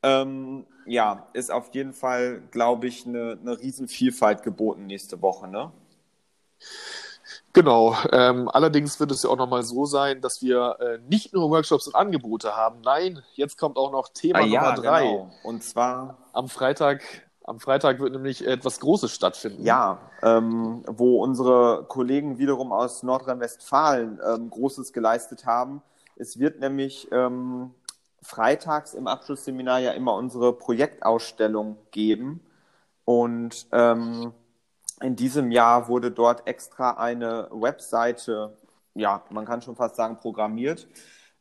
Ähm, 0.03 0.67
ja, 0.87 1.29
ist 1.33 1.51
auf 1.51 1.75
jeden 1.75 1.93
Fall, 1.93 2.43
glaube 2.51 2.87
ich, 2.87 3.07
eine, 3.07 3.39
eine 3.41 3.59
Riesenvielfalt 3.59 4.43
geboten 4.43 4.87
nächste 4.87 5.23
Woche, 5.23 5.49
ne? 5.49 5.73
Genau. 7.53 7.97
Ähm, 8.13 8.49
allerdings 8.49 8.99
wird 8.99 9.13
es 9.13 9.23
ja 9.23 9.31
auch 9.31 9.37
nochmal 9.37 9.63
so 9.63 9.87
sein, 9.87 10.21
dass 10.21 10.43
wir 10.43 10.77
äh, 10.81 10.99
nicht 11.09 11.33
nur 11.33 11.51
Workshops 11.51 11.87
und 11.87 11.95
Angebote 11.95 12.57
haben. 12.57 12.81
Nein, 12.83 13.23
jetzt 13.35 13.57
kommt 13.57 13.77
auch 13.77 13.93
noch 13.93 14.09
Thema 14.09 14.41
ah, 14.41 14.47
Nummer 14.47 14.75
drei. 14.75 15.03
Genau. 15.03 15.31
Und 15.45 15.63
zwar 15.63 16.19
am 16.33 16.49
Freitag. 16.49 17.03
Am 17.47 17.61
Freitag 17.61 18.01
wird 18.01 18.13
nämlich 18.13 18.47
etwas 18.47 18.81
Großes 18.81 19.13
stattfinden. 19.13 19.65
Ja, 19.65 19.99
ähm, 20.23 20.83
wo 20.87 21.23
unsere 21.23 21.85
Kollegen 21.89 22.39
wiederum 22.39 22.73
aus 22.73 23.03
Nordrhein-Westfalen 23.03 24.19
ähm, 24.27 24.49
Großes 24.49 24.95
geleistet 24.95 25.45
haben. 25.45 25.83
Es 26.17 26.39
wird 26.39 26.61
nämlich 26.61 27.07
ähm, 27.13 27.75
freitags 28.23 28.95
im 28.95 29.07
Abschlussseminar 29.07 29.81
ja 29.81 29.93
immer 29.93 30.15
unsere 30.15 30.55
Projektausstellung 30.55 31.77
geben. 31.91 32.41
Und 33.05 33.67
ähm, 33.73 34.33
in 35.03 35.15
diesem 35.15 35.51
Jahr 35.51 35.89
wurde 35.89 36.11
dort 36.11 36.47
extra 36.47 36.93
eine 36.93 37.49
Webseite, 37.51 38.57
ja, 38.95 39.23
man 39.29 39.45
kann 39.45 39.61
schon 39.61 39.77
fast 39.77 39.97
sagen, 39.97 40.17
programmiert. 40.17 40.87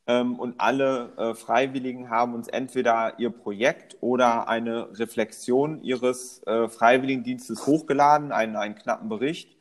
Ähm, 0.08 0.40
und 0.40 0.56
alle 0.60 1.14
äh, 1.18 1.34
Freiwilligen 1.34 2.10
haben 2.10 2.34
uns 2.34 2.48
entweder 2.48 3.20
ihr 3.20 3.30
Projekt 3.30 3.98
oder 4.02 4.48
eine 4.48 4.98
Reflexion 5.00 5.82
ihres 5.82 6.42
äh, 6.46 6.68
Freiwilligendienstes 6.68 7.66
hochgeladen, 7.66 8.32
einen, 8.32 8.56
einen 8.56 8.76
knappen 8.76 9.10
Bericht. 9.10 9.56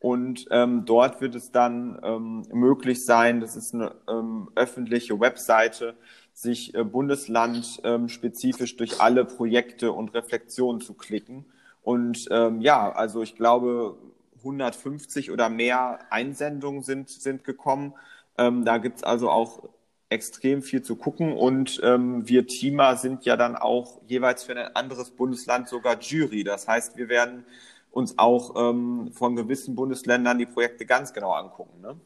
Und 0.00 0.46
ähm, 0.50 0.84
dort 0.84 1.20
wird 1.20 1.34
es 1.34 1.50
dann 1.50 1.98
ähm, 2.04 2.42
möglich 2.52 3.04
sein, 3.04 3.40
das 3.40 3.56
ist 3.56 3.74
eine 3.74 3.94
ähm, 4.08 4.48
öffentliche 4.54 5.18
Webseite, 5.18 5.96
sich 6.32 6.74
äh, 6.74 6.84
bundeslandspezifisch 6.84 8.76
durch 8.76 9.00
alle 9.00 9.24
Projekte 9.24 9.90
und 9.92 10.14
Reflexionen 10.14 10.80
zu 10.80 10.94
klicken 10.94 11.46
und 11.88 12.28
ähm, 12.30 12.60
ja, 12.60 12.92
also 12.92 13.22
ich 13.22 13.34
glaube, 13.34 13.96
150 14.40 15.30
oder 15.30 15.48
mehr 15.48 16.00
Einsendungen 16.10 16.82
sind, 16.82 17.08
sind 17.08 17.44
gekommen. 17.44 17.94
Ähm, 18.36 18.66
da 18.66 18.76
gibt's 18.76 19.02
also 19.02 19.30
auch 19.30 19.70
extrem 20.10 20.62
viel 20.62 20.82
zu 20.82 20.96
gucken 20.96 21.32
und 21.32 21.80
ähm, 21.84 22.26
wir 22.26 22.46
Teamer 22.46 22.96
sind 22.96 23.24
ja 23.24 23.36
dann 23.36 23.56
auch 23.56 24.00
jeweils 24.06 24.44
für 24.44 24.56
ein 24.56 24.74
anderes 24.74 25.10
Bundesland 25.10 25.68
sogar 25.68 25.98
Jury. 26.00 26.44
Das 26.44 26.66
heißt, 26.66 26.96
wir 26.96 27.08
werden 27.08 27.44
uns 27.90 28.18
auch 28.18 28.54
ähm, 28.56 29.10
von 29.12 29.36
gewissen 29.36 29.74
Bundesländern 29.74 30.38
die 30.38 30.46
Projekte 30.46 30.86
ganz 30.86 31.12
genau 31.12 31.32
angucken. 31.32 31.80
Ne? 31.82 31.96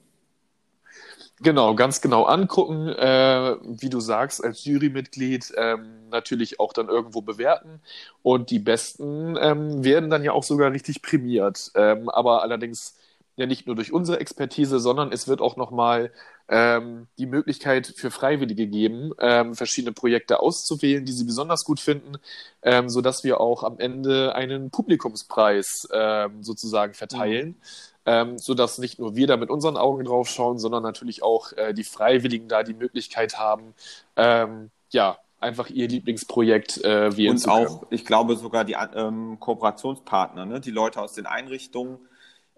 Genau, 1.41 1.75
ganz 1.75 2.01
genau 2.01 2.25
angucken, 2.25 2.89
äh, 2.89 3.57
wie 3.63 3.91
du 3.91 4.01
sagst, 4.01 4.45
als 4.45 4.65
Jurymitglied 4.65 5.53
ähm, 5.57 6.09
natürlich 6.09 6.61
auch 6.61 6.73
dann 6.73 6.89
irgendwo 6.89 7.21
bewerten 7.21 7.81
und 8.23 8.51
die 8.51 8.61
Besten 8.61 9.37
ähm, 9.41 9.83
werden 9.83 10.11
dann 10.11 10.23
ja 10.23 10.33
auch 10.33 10.45
sogar 10.45 10.71
richtig 10.73 11.03
prämiert. 11.03 11.73
Ähm, 11.75 12.09
aber 12.09 12.43
allerdings 12.43 12.97
ja 13.43 13.47
nicht 13.47 13.67
nur 13.67 13.77
durch 13.77 13.93
unsere 13.93 14.19
Expertise, 14.19 14.81
sondern 14.81 15.13
es 15.13 15.29
wird 15.29 15.41
auch 15.43 15.57
nochmal 15.57 16.11
ähm, 16.49 17.07
die 17.19 17.27
Möglichkeit 17.27 17.87
für 17.87 18.11
Freiwillige 18.11 18.67
geben, 18.67 19.13
ähm, 19.19 19.55
verschiedene 19.55 19.93
Projekte 19.93 20.41
auszuwählen, 20.41 21.05
die 21.05 21.13
sie 21.13 21.25
besonders 21.25 21.65
gut 21.65 21.81
finden, 21.81 22.17
ähm, 22.63 22.89
sodass 22.89 23.25
wir 23.25 23.41
auch 23.41 23.63
am 23.63 23.79
Ende 23.79 24.35
einen 24.35 24.71
Publikumspreis 24.71 25.89
ähm, 25.93 26.43
sozusagen 26.43 26.95
verteilen. 26.95 27.49
Mhm. 27.49 27.57
Ähm, 28.05 28.37
sodass 28.37 28.79
nicht 28.79 28.99
nur 28.99 29.15
wir 29.15 29.29
da 29.29 29.37
mit 29.37 29.49
unseren 29.49 29.77
Augen 29.77 30.05
drauf 30.05 30.29
schauen, 30.29 30.59
sondern 30.59 30.83
natürlich 30.83 31.23
auch 31.23 31.53
äh, 31.53 31.73
die 31.73 31.85
Freiwilligen 31.85 32.49
da 32.49 32.65
die 32.65 32.75
Möglichkeit 32.75 33.39
haben, 33.39 33.75
ähm, 34.17 34.73
ja, 34.91 35.19
einfach 35.43 35.69
ihr 35.69 35.89
Lieblingsprojekt 35.89 36.83
äh, 36.85 37.17
wählen 37.17 37.33
Und 37.33 37.39
zu 37.39 37.51
können. 37.51 37.67
auch, 37.67 37.87
ich 37.91 38.05
glaube, 38.05 38.37
sogar 38.37 38.65
die 38.65 38.77
ähm, 38.95 39.39
Kooperationspartner, 39.41 40.47
ne? 40.47 40.61
die 40.61 40.71
Leute 40.71 41.01
aus 41.01 41.13
den 41.13 41.27
Einrichtungen, 41.27 41.99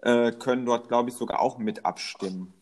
äh, 0.05 0.31
können 0.31 0.65
dort, 0.65 0.87
glaube 0.87 1.09
ich, 1.09 1.15
sogar 1.15 1.41
auch 1.41 1.57
mit 1.57 1.85
abstimmen. 1.85 2.53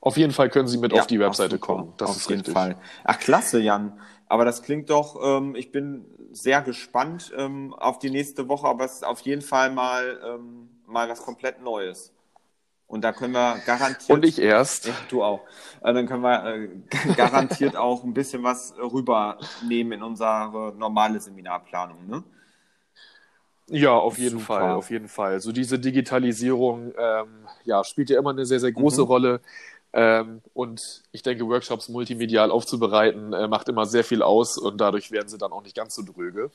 Auf 0.00 0.16
jeden 0.16 0.32
Fall 0.32 0.48
können 0.48 0.68
Sie 0.68 0.78
mit 0.78 0.92
ja, 0.92 1.00
auf 1.00 1.06
die 1.06 1.18
Webseite 1.18 1.58
kommen. 1.58 1.92
Das 1.96 2.10
auf 2.10 2.16
ist 2.16 2.28
jeden 2.28 2.40
richtig. 2.40 2.54
Fall. 2.54 2.76
Ach, 3.04 3.18
klasse, 3.18 3.60
Jan. 3.60 3.98
Aber 4.28 4.44
das 4.44 4.62
klingt 4.62 4.90
doch, 4.90 5.18
ähm, 5.22 5.54
ich 5.54 5.72
bin 5.72 6.04
sehr 6.32 6.62
gespannt 6.62 7.32
ähm, 7.36 7.74
auf 7.74 7.98
die 7.98 8.10
nächste 8.10 8.48
Woche, 8.48 8.66
aber 8.66 8.84
es 8.84 8.94
ist 8.94 9.04
auf 9.04 9.20
jeden 9.20 9.42
Fall 9.42 9.70
mal, 9.70 10.20
ähm, 10.24 10.68
mal 10.86 11.08
was 11.08 11.22
komplett 11.22 11.62
Neues. 11.62 12.12
Und 12.86 13.02
da 13.02 13.12
können 13.12 13.32
wir 13.32 13.60
garantiert. 13.66 14.10
Und 14.10 14.24
ich 14.24 14.40
erst. 14.40 14.86
Ja, 14.86 14.94
du 15.08 15.24
auch. 15.24 15.40
Äh, 15.82 15.94
dann 15.94 16.06
können 16.06 16.22
wir 16.22 16.44
äh, 16.44 16.68
garantiert 17.16 17.76
auch 17.76 18.04
ein 18.04 18.14
bisschen 18.14 18.42
was 18.42 18.74
rübernehmen 18.78 19.92
in 19.94 20.02
unsere 20.02 20.74
normale 20.76 21.18
Seminarplanung, 21.18 22.06
ne? 22.06 22.22
Ja, 23.68 23.92
auf 23.94 24.18
jeden 24.18 24.40
Super. 24.40 24.44
Fall, 24.44 24.70
auf 24.72 24.90
jeden 24.90 25.08
Fall. 25.08 25.40
So 25.40 25.50
diese 25.50 25.78
Digitalisierung 25.78 26.92
ähm, 26.98 27.46
ja, 27.64 27.82
spielt 27.82 28.10
ja 28.10 28.18
immer 28.18 28.30
eine 28.30 28.44
sehr, 28.44 28.60
sehr 28.60 28.72
große 28.72 29.02
mhm. 29.02 29.06
Rolle. 29.06 29.40
Ähm, 29.92 30.42
und 30.52 31.02
ich 31.12 31.22
denke, 31.22 31.46
Workshops 31.46 31.88
multimedial 31.88 32.50
aufzubereiten, 32.50 33.32
äh, 33.32 33.48
macht 33.48 33.68
immer 33.68 33.86
sehr 33.86 34.04
viel 34.04 34.22
aus 34.22 34.58
und 34.58 34.78
dadurch 34.80 35.12
werden 35.12 35.28
sie 35.28 35.38
dann 35.38 35.52
auch 35.52 35.62
nicht 35.62 35.76
ganz 35.76 35.94
so 35.94 36.02
dröge. 36.02 36.50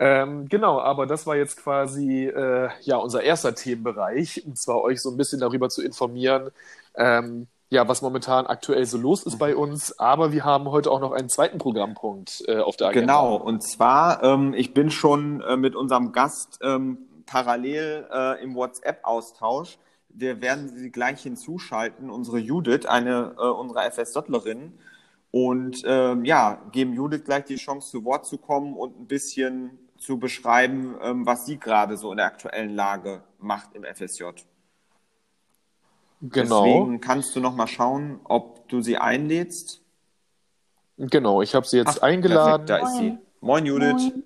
Ähm, 0.00 0.48
genau, 0.48 0.80
aber 0.80 1.06
das 1.06 1.26
war 1.26 1.36
jetzt 1.36 1.56
quasi 1.56 2.26
äh, 2.26 2.68
ja 2.82 2.96
unser 2.96 3.22
erster 3.22 3.54
Themenbereich, 3.54 4.44
und 4.46 4.58
zwar 4.58 4.80
euch 4.82 5.00
so 5.00 5.10
ein 5.10 5.16
bisschen 5.16 5.40
darüber 5.40 5.68
zu 5.70 5.82
informieren, 5.82 6.50
ähm, 6.94 7.48
ja, 7.70 7.86
was 7.86 8.00
momentan 8.00 8.46
aktuell 8.46 8.86
so 8.86 8.96
los 8.96 9.24
ist 9.24 9.38
bei 9.38 9.54
uns. 9.54 9.98
Aber 9.98 10.32
wir 10.32 10.44
haben 10.44 10.70
heute 10.70 10.90
auch 10.90 11.00
noch 11.00 11.12
einen 11.12 11.28
zweiten 11.28 11.58
Programmpunkt 11.58 12.44
äh, 12.46 12.58
auf 12.58 12.76
der 12.76 12.88
Agenda. 12.88 13.14
Genau, 13.14 13.36
und 13.36 13.62
zwar, 13.62 14.22
ähm, 14.22 14.54
ich 14.54 14.72
bin 14.72 14.90
schon 14.90 15.40
äh, 15.42 15.56
mit 15.56 15.76
unserem 15.76 16.12
Gast 16.12 16.58
ähm, 16.62 16.98
parallel 17.26 18.06
äh, 18.10 18.42
im 18.42 18.54
WhatsApp-Austausch. 18.54 19.78
Wir 20.08 20.40
werden 20.40 20.68
sie 20.68 20.90
gleich 20.90 21.22
hinzuschalten, 21.22 22.10
unsere 22.10 22.38
Judith, 22.38 22.86
eine 22.86 23.34
äh, 23.38 23.42
unserer 23.42 23.84
FS-Dottlerin. 23.84 24.78
Und 25.30 25.82
ähm, 25.84 26.24
ja, 26.24 26.62
geben 26.72 26.94
Judith 26.94 27.24
gleich 27.24 27.44
die 27.44 27.56
Chance, 27.56 27.90
zu 27.90 28.04
Wort 28.04 28.24
zu 28.24 28.38
kommen 28.38 28.74
und 28.74 28.98
ein 28.98 29.06
bisschen 29.06 29.78
zu 29.98 30.18
beschreiben, 30.18 30.96
ähm, 31.02 31.26
was 31.26 31.44
sie 31.44 31.58
gerade 31.58 31.98
so 31.98 32.10
in 32.10 32.16
der 32.16 32.26
aktuellen 32.26 32.74
Lage 32.74 33.22
macht 33.38 33.74
im 33.74 33.84
FSJ. 33.84 34.24
Genau. 36.20 36.64
Deswegen 36.64 37.00
kannst 37.00 37.36
du 37.36 37.40
noch 37.40 37.54
mal 37.54 37.66
schauen, 37.66 38.20
ob 38.24 38.68
du 38.68 38.80
sie 38.80 38.96
einlädst. 38.98 39.82
Genau, 40.96 41.42
ich 41.42 41.54
habe 41.54 41.66
sie 41.66 41.76
jetzt 41.76 41.98
Ach, 42.00 42.02
eingeladen. 42.02 42.66
Perfekt, 42.66 42.70
da 42.70 42.78
Moin. 42.78 42.92
ist 42.92 42.98
sie. 42.98 43.18
Moin, 43.40 43.66
Judith. 43.66 43.92
Moin. 43.92 44.24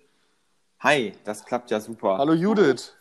Hi, 0.81 1.13
das 1.25 1.45
klappt 1.45 1.71
ja 1.71 1.81
super. 1.81 2.19
Hallo, 2.19 2.33
Judith. 2.33 2.95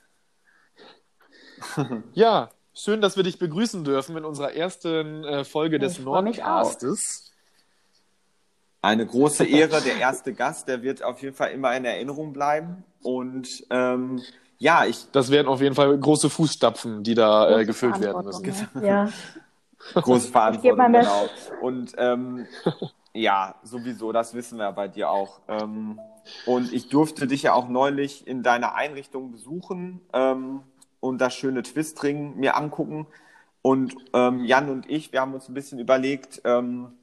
ja, 2.14 2.50
schön, 2.74 3.02
dass 3.02 3.16
wir 3.16 3.24
dich 3.24 3.40
begrüßen 3.40 3.84
dürfen 3.84 4.18
in 4.18 4.26
unserer 4.26 4.54
ersten 4.54 5.24
äh, 5.24 5.46
Folge 5.46 5.80
des 5.80 6.00
Nordcastes. 6.00 7.32
Eine 8.82 9.06
große 9.06 9.46
Ehre, 9.48 9.82
der 9.82 9.98
erste 9.98 10.34
Gast, 10.34 10.68
der 10.68 10.82
wird 10.82 11.02
auf 11.02 11.22
jeden 11.22 11.36
Fall 11.36 11.52
immer 11.52 11.76
in 11.76 11.86
Erinnerung 11.86 12.34
bleiben. 12.34 12.84
Und 13.02 13.48
ähm, 13.70 14.22
ja, 14.62 14.86
ich. 14.86 15.08
Das 15.12 15.32
werden 15.32 15.48
auf 15.48 15.60
jeden 15.60 15.74
Fall 15.74 15.98
große 15.98 16.30
Fußstapfen, 16.30 17.02
die 17.02 17.16
da 17.16 17.60
äh, 17.60 17.66
gefüllt 17.66 18.00
werden 18.00 18.24
müssen. 18.24 18.70
Ja. 18.84 19.10
große 19.96 20.30
Verantwortung, 20.30 20.94
genau. 20.94 21.30
Und 21.62 21.94
ähm, 21.98 22.46
ja, 23.14 23.56
sowieso, 23.64 24.12
das 24.12 24.36
wissen 24.36 24.60
wir 24.60 24.72
bei 24.72 24.88
dir 24.88 25.10
auch. 25.10 25.40
Ähm, 25.48 26.00
und 26.46 26.72
ich 26.74 26.90
durfte 26.90 27.26
dich 27.26 27.42
ja 27.42 27.54
auch 27.54 27.70
neulich 27.70 28.28
in 28.28 28.44
deiner 28.44 28.76
Einrichtung 28.76 29.32
besuchen 29.32 30.00
ähm, 30.14 30.62
und 31.00 31.20
das 31.20 31.34
schöne 31.34 31.64
Twistring 31.64 32.36
mir 32.38 32.56
angucken. 32.56 33.08
Und 33.64 33.96
ähm, 34.14 34.46
Jan 34.46 34.70
und 34.70 34.88
ich, 34.88 35.12
wir 35.12 35.22
haben 35.22 35.34
uns 35.34 35.50
ein 35.50 35.56
bisschen 35.56 35.80
überlegt, 35.80 36.40
ähm, 36.46 36.94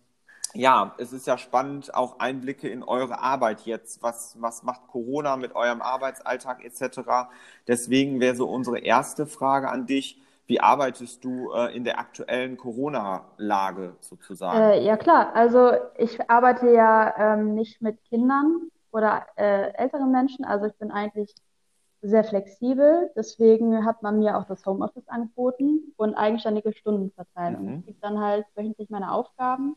ja, 0.59 0.93
es 0.99 1.13
ist 1.13 1.29
ja 1.29 1.39
spannend, 1.39 1.95
auch 1.95 2.19
Einblicke 2.19 2.69
in 2.69 2.83
eure 2.83 3.21
Arbeit 3.21 3.61
jetzt. 3.61 4.03
Was, 4.03 4.37
was 4.41 4.65
macht 4.65 4.89
Corona 4.89 5.37
mit 5.37 5.55
eurem 5.55 5.81
Arbeitsalltag 5.81 6.65
etc.? 6.65 7.29
Deswegen 7.69 8.19
wäre 8.19 8.35
so 8.35 8.49
unsere 8.49 8.81
erste 8.81 9.27
Frage 9.27 9.71
an 9.71 9.87
dich. 9.87 10.21
Wie 10.47 10.61
arbeitest 10.61 11.25
du 11.25 11.53
äh, 11.53 11.77
in 11.77 11.85
der 11.85 12.01
aktuellen 12.01 12.57
Corona-Lage 12.57 13.95
sozusagen? 14.01 14.59
Äh, 14.59 14.85
ja 14.85 14.97
klar, 14.97 15.31
also 15.35 15.75
ich 15.97 16.29
arbeite 16.29 16.73
ja 16.73 17.15
ähm, 17.17 17.55
nicht 17.55 17.81
mit 17.81 18.03
Kindern 18.05 18.69
oder 18.91 19.27
äh, 19.37 19.73
älteren 19.75 20.11
Menschen, 20.11 20.45
also 20.45 20.67
ich 20.67 20.75
bin 20.75 20.91
eigentlich 20.91 21.33
sehr 22.03 22.25
flexibel. 22.25 23.13
Deswegen 23.15 23.85
hat 23.85 24.03
man 24.03 24.19
mir 24.19 24.37
auch 24.37 24.45
das 24.45 24.67
Homeoffice 24.67 25.07
angeboten 25.07 25.93
und 25.97 26.17
eigenständige 26.17 26.73
Stundenverteilung. 26.73 27.65
Mhm. 27.65 27.79
Ich 27.79 27.85
kriege 27.85 27.99
dann 28.01 28.19
halt 28.19 28.45
wöchentlich 28.57 28.91
meine 28.91 29.13
Aufgaben 29.13 29.77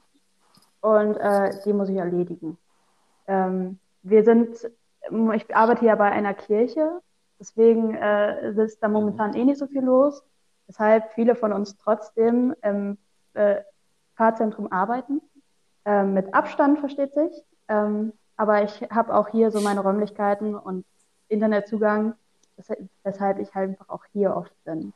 und 0.82 1.16
äh, 1.16 1.52
die 1.64 1.74
muss 1.74 1.90
ich 1.90 1.98
erledigen. 1.98 2.58
Ähm, 3.28 3.80
wir 4.04 4.24
sind, 4.24 4.70
ich 5.34 5.56
arbeite 5.56 5.86
ja 5.86 5.96
bei 5.96 6.12
einer 6.12 6.34
Kirche, 6.34 7.02
deswegen 7.40 7.96
äh, 7.96 8.52
ist 8.52 8.82
da 8.82 8.88
momentan 8.88 9.36
eh 9.36 9.46
nicht 9.46 9.60
so 9.60 9.68
viel 9.68 9.84
los, 9.84 10.24
weshalb 10.68 11.14
viele 11.14 11.36
von 11.36 11.54
uns 11.54 11.78
trotzdem 11.78 12.56
im 12.64 12.98
äh, 13.34 13.62
Fahrzentrum 14.16 14.72
arbeiten. 14.72 15.22
Ähm, 15.86 16.14
mit 16.14 16.34
Abstand 16.34 16.80
versteht 16.80 17.14
sich, 17.14 17.32
ähm, 17.68 18.14
aber 18.38 18.64
ich 18.64 18.82
habe 18.90 19.16
auch 19.16 19.30
hier 19.30 19.52
so 19.52 19.62
meine 19.62 19.82
Räumlichkeiten 19.82 20.56
und 20.56 20.86
Internetzugang, 21.28 22.16
weshalb 23.04 23.40
ich 23.40 23.56
halt 23.56 23.70
einfach 23.70 23.90
auch 23.90 24.06
hier 24.12 24.36
oft 24.36 24.54
bin. 24.64 24.94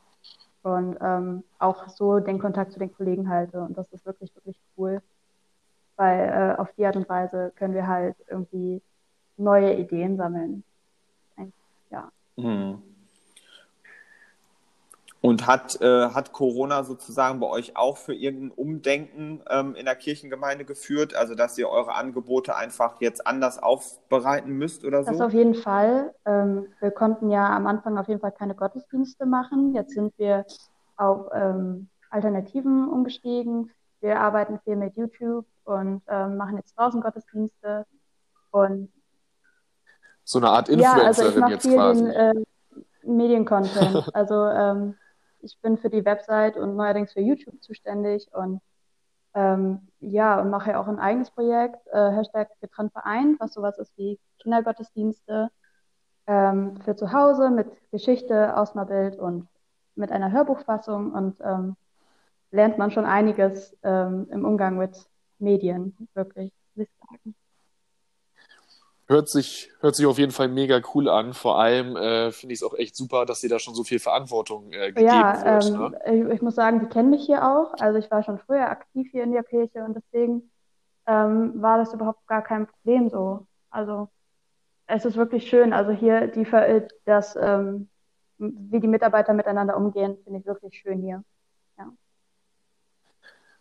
Und 0.62 0.98
ähm, 1.00 1.44
auch 1.60 1.88
so 1.88 2.18
den 2.18 2.40
Kontakt 2.40 2.72
zu 2.72 2.80
den 2.80 2.92
Kollegen 2.92 3.28
halte. 3.28 3.60
Und 3.60 3.78
das 3.78 3.92
ist 3.92 4.04
wirklich, 4.04 4.34
wirklich 4.34 4.58
cool 4.76 5.00
weil 5.96 6.28
äh, 6.28 6.60
auf 6.60 6.68
die 6.76 6.86
Art 6.86 6.96
und 6.96 7.08
Weise 7.08 7.52
können 7.56 7.74
wir 7.74 7.86
halt 7.86 8.16
irgendwie 8.28 8.82
neue 9.36 9.74
Ideen 9.74 10.16
sammeln. 10.16 10.62
Ja. 11.90 12.10
Hm. 12.36 12.82
Und 15.22 15.46
hat, 15.46 15.80
äh, 15.80 16.10
hat 16.10 16.32
Corona 16.32 16.84
sozusagen 16.84 17.40
bei 17.40 17.48
euch 17.48 17.76
auch 17.76 17.96
für 17.96 18.14
irgendein 18.14 18.52
Umdenken 18.52 19.42
ähm, 19.50 19.74
in 19.74 19.86
der 19.86 19.96
Kirchengemeinde 19.96 20.64
geführt? 20.64 21.16
Also, 21.16 21.34
dass 21.34 21.58
ihr 21.58 21.68
eure 21.68 21.94
Angebote 21.94 22.54
einfach 22.54 23.00
jetzt 23.00 23.26
anders 23.26 23.60
aufbereiten 23.60 24.52
müsst 24.52 24.84
oder 24.84 25.02
so? 25.02 25.10
Das 25.10 25.20
auf 25.20 25.32
jeden 25.32 25.54
Fall. 25.54 26.14
Ähm, 26.26 26.66
wir 26.78 26.92
konnten 26.92 27.30
ja 27.30 27.56
am 27.56 27.66
Anfang 27.66 27.98
auf 27.98 28.06
jeden 28.06 28.20
Fall 28.20 28.32
keine 28.32 28.54
Gottesdienste 28.54 29.26
machen. 29.26 29.74
Jetzt 29.74 29.94
sind 29.94 30.16
wir 30.16 30.44
auf 30.96 31.26
ähm, 31.34 31.88
Alternativen 32.10 32.88
umgestiegen. 32.88 33.72
Wir 34.00 34.20
arbeiten 34.20 34.58
viel 34.60 34.76
mit 34.76 34.96
YouTube 34.96 35.46
und 35.64 36.02
ähm, 36.08 36.36
machen 36.36 36.56
jetzt 36.56 36.76
draußen 36.76 37.00
Gottesdienste 37.00 37.86
und 38.50 38.92
so 40.24 40.38
eine 40.38 40.50
Art 40.50 40.68
Influencerin 40.68 41.00
ja, 41.00 41.06
also 41.06 41.28
ich 41.28 41.36
mache 41.36 41.60
viel 41.60 41.74
quasi. 41.74 42.04
Den, 42.04 42.12
äh, 42.12 42.34
Mediencontent. 43.04 44.10
also 44.14 44.46
ähm, 44.46 44.96
ich 45.40 45.56
bin 45.60 45.78
für 45.78 45.90
die 45.90 46.04
Website 46.04 46.56
und 46.56 46.76
neuerdings 46.76 47.12
für 47.12 47.20
YouTube 47.20 47.62
zuständig 47.62 48.28
und 48.32 48.60
ähm, 49.34 49.88
ja, 50.00 50.40
und 50.40 50.50
mache 50.50 50.70
ja 50.70 50.80
auch 50.80 50.88
ein 50.88 50.98
eigenes 50.98 51.30
Projekt, 51.30 51.86
äh, 51.92 52.10
Hashtag 52.10 52.48
getrennt 52.60 52.92
vereint, 52.92 53.38
was 53.38 53.52
sowas 53.52 53.78
ist 53.78 53.96
wie 53.96 54.18
Kindergottesdienste 54.42 55.50
ähm, 56.26 56.80
für 56.80 56.96
zu 56.96 57.12
Hause 57.12 57.50
mit 57.50 57.68
Geschichte, 57.90 58.56
Ausmalbild 58.56 59.18
und 59.18 59.46
mit 59.94 60.10
einer 60.10 60.32
Hörbuchfassung 60.32 61.12
und 61.12 61.36
ähm, 61.40 61.76
lernt 62.56 62.78
man 62.78 62.90
schon 62.90 63.04
einiges 63.04 63.76
ähm, 63.84 64.26
im 64.30 64.44
Umgang 64.44 64.76
mit 64.76 65.06
Medien, 65.38 65.96
wirklich, 66.14 66.52
würde 66.74 66.90
ich 66.90 67.08
sagen. 67.08 67.34
Hört 69.08 69.28
sich, 69.28 69.70
hört 69.80 69.94
sich 69.94 70.04
auf 70.06 70.18
jeden 70.18 70.32
Fall 70.32 70.48
mega 70.48 70.80
cool 70.94 71.08
an. 71.08 71.32
Vor 71.32 71.60
allem 71.60 71.94
äh, 71.96 72.32
finde 72.32 72.54
ich 72.54 72.60
es 72.60 72.64
auch 72.64 72.74
echt 72.74 72.96
super, 72.96 73.24
dass 73.24 73.40
dir 73.40 73.48
da 73.48 73.60
schon 73.60 73.74
so 73.74 73.84
viel 73.84 74.00
Verantwortung 74.00 74.72
äh, 74.72 74.88
gegeben 74.88 75.06
ja, 75.06 75.44
wird. 75.44 75.64
Ähm, 75.64 75.78
ne? 75.78 76.00
ich, 76.06 76.34
ich, 76.34 76.42
muss 76.42 76.56
sagen, 76.56 76.80
die 76.80 76.86
kennen 76.86 77.10
mich 77.10 77.24
hier 77.24 77.46
auch. 77.46 77.74
Also 77.78 78.00
ich 78.00 78.10
war 78.10 78.24
schon 78.24 78.40
früher 78.40 78.68
aktiv 78.68 79.08
hier 79.12 79.22
in 79.22 79.30
der 79.30 79.44
Kirche 79.44 79.84
und 79.84 79.94
deswegen 79.94 80.50
ähm, 81.06 81.62
war 81.62 81.78
das 81.78 81.94
überhaupt 81.94 82.26
gar 82.26 82.42
kein 82.42 82.66
Problem 82.66 83.08
so. 83.08 83.46
Also 83.70 84.08
es 84.88 85.04
ist 85.04 85.16
wirklich 85.16 85.48
schön. 85.48 85.72
Also 85.72 85.92
hier 85.92 86.26
die 86.26 86.46
das 87.04 87.36
ähm, 87.40 87.88
wie 88.38 88.80
die 88.80 88.88
Mitarbeiter 88.88 89.32
miteinander 89.32 89.76
umgehen, 89.76 90.18
finde 90.24 90.40
ich 90.40 90.46
wirklich 90.46 90.78
schön 90.78 91.00
hier. 91.00 91.22
Ja. 91.78 91.92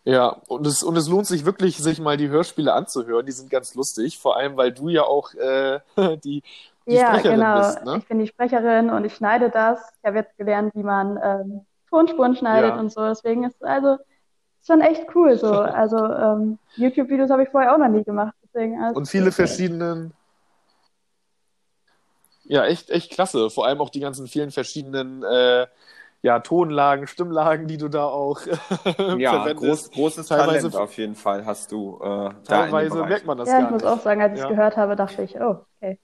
Ja, 0.05 0.37
und 0.47 0.67
es, 0.67 0.83
und 0.83 0.95
es 0.97 1.09
lohnt 1.09 1.25
sich 1.25 1.45
wirklich, 1.45 1.77
sich 1.77 1.99
mal 1.99 2.15
die 2.15 2.29
Hörspiele 2.29 2.71
anzuhören. 2.71 3.25
Die 3.25 3.31
sind 3.31 3.49
ganz 3.49 3.73
lustig, 3.73 4.19
vor 4.19 4.37
allem, 4.37 4.55
weil 4.55 4.71
du 4.71 4.87
ja 4.89 5.01
auch 5.03 5.33
äh, 5.33 5.79
die, 6.23 6.43
die 6.85 6.93
Ja, 6.93 7.07
Sprecherin 7.07 7.39
genau. 7.39 7.57
bist, 7.57 7.83
ne? 7.83 7.97
Ich 7.97 8.07
bin 8.07 8.19
die 8.19 8.27
Sprecherin 8.27 8.91
und 8.91 9.03
ich 9.03 9.15
schneide 9.15 9.49
das. 9.49 9.79
Ich 9.99 10.05
habe 10.07 10.17
jetzt 10.17 10.37
gelernt, 10.37 10.75
wie 10.75 10.83
man 10.83 11.19
ähm, 11.23 11.65
Tonspuren 11.89 12.35
schneidet 12.35 12.75
Ja. 12.75 12.79
und 12.79 12.91
so. 12.91 13.01
Deswegen 13.07 13.45
ist 13.45 13.63
also 13.63 13.93
ist 13.95 14.67
schon 14.67 14.81
echt 14.81 15.07
cool 15.15 15.37
so. 15.39 15.47
Also 15.53 15.97
ähm, 15.97 16.59
YouTube-Videos 16.75 17.31
habe 17.31 17.41
ich 17.43 17.49
vorher 17.49 17.73
auch 17.73 17.79
noch 17.79 17.87
nie 17.89 18.03
gemacht. 18.03 18.35
Deswegen 18.43 18.79
alles 18.81 18.95
Und 18.95 19.07
viele 19.09 19.31
verschiedenen. 19.31 20.13
Ja, 22.43 22.65
echt, 22.65 22.91
echt 22.91 23.11
klasse. 23.11 23.49
Vor 23.49 23.65
allem 23.65 23.81
auch 23.81 23.89
die 23.89 24.01
ganzen 24.01 24.27
vielen 24.27 24.51
verschiedenen 24.51 25.23
äh, 25.23 25.65
ja, 26.25 26.39
Tonlagen, 26.39 27.05
Stimmlagen, 27.05 27.67
die 27.67 27.77
du 27.77 27.87
da 27.87 28.05
auch 28.05 28.39
Ja, 29.17 29.43
verwendest. 29.43 29.57
groß, 29.57 29.91
großes 29.91 30.27
Teilweise- 30.27 30.69
Talent 30.71 30.75
auf 30.75 30.97
jeden 30.97 31.13
Fall 31.15 31.45
hast 31.45 31.71
du 31.71 31.99
äh, 32.01 32.31
Teilweise 32.43 33.03
merkt 33.03 33.25
man 33.27 33.37
das 33.37 33.47
Ja, 33.49 33.57
ich 33.59 33.63
gar 33.65 33.71
muss 33.71 33.83
nicht. 33.83 33.91
auch 33.91 33.99
sagen, 34.01 34.21
als 34.23 34.33
ich 34.33 34.39
es 34.39 34.43
Ja. 34.43 34.49
gehört 34.49 34.75
habe, 34.75 34.95
dachte 34.95 35.21
ich, 35.21 35.39
oh, 35.39 35.59
okay. 35.79 35.99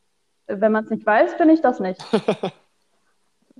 Wenn 0.45 0.71
man 0.71 0.83
es 0.83 0.91
nicht 0.91 1.05
weiß, 1.05 1.37
bin 1.39 1.49
ich 1.49 1.61
das 1.61 1.79
nicht. 1.79 1.99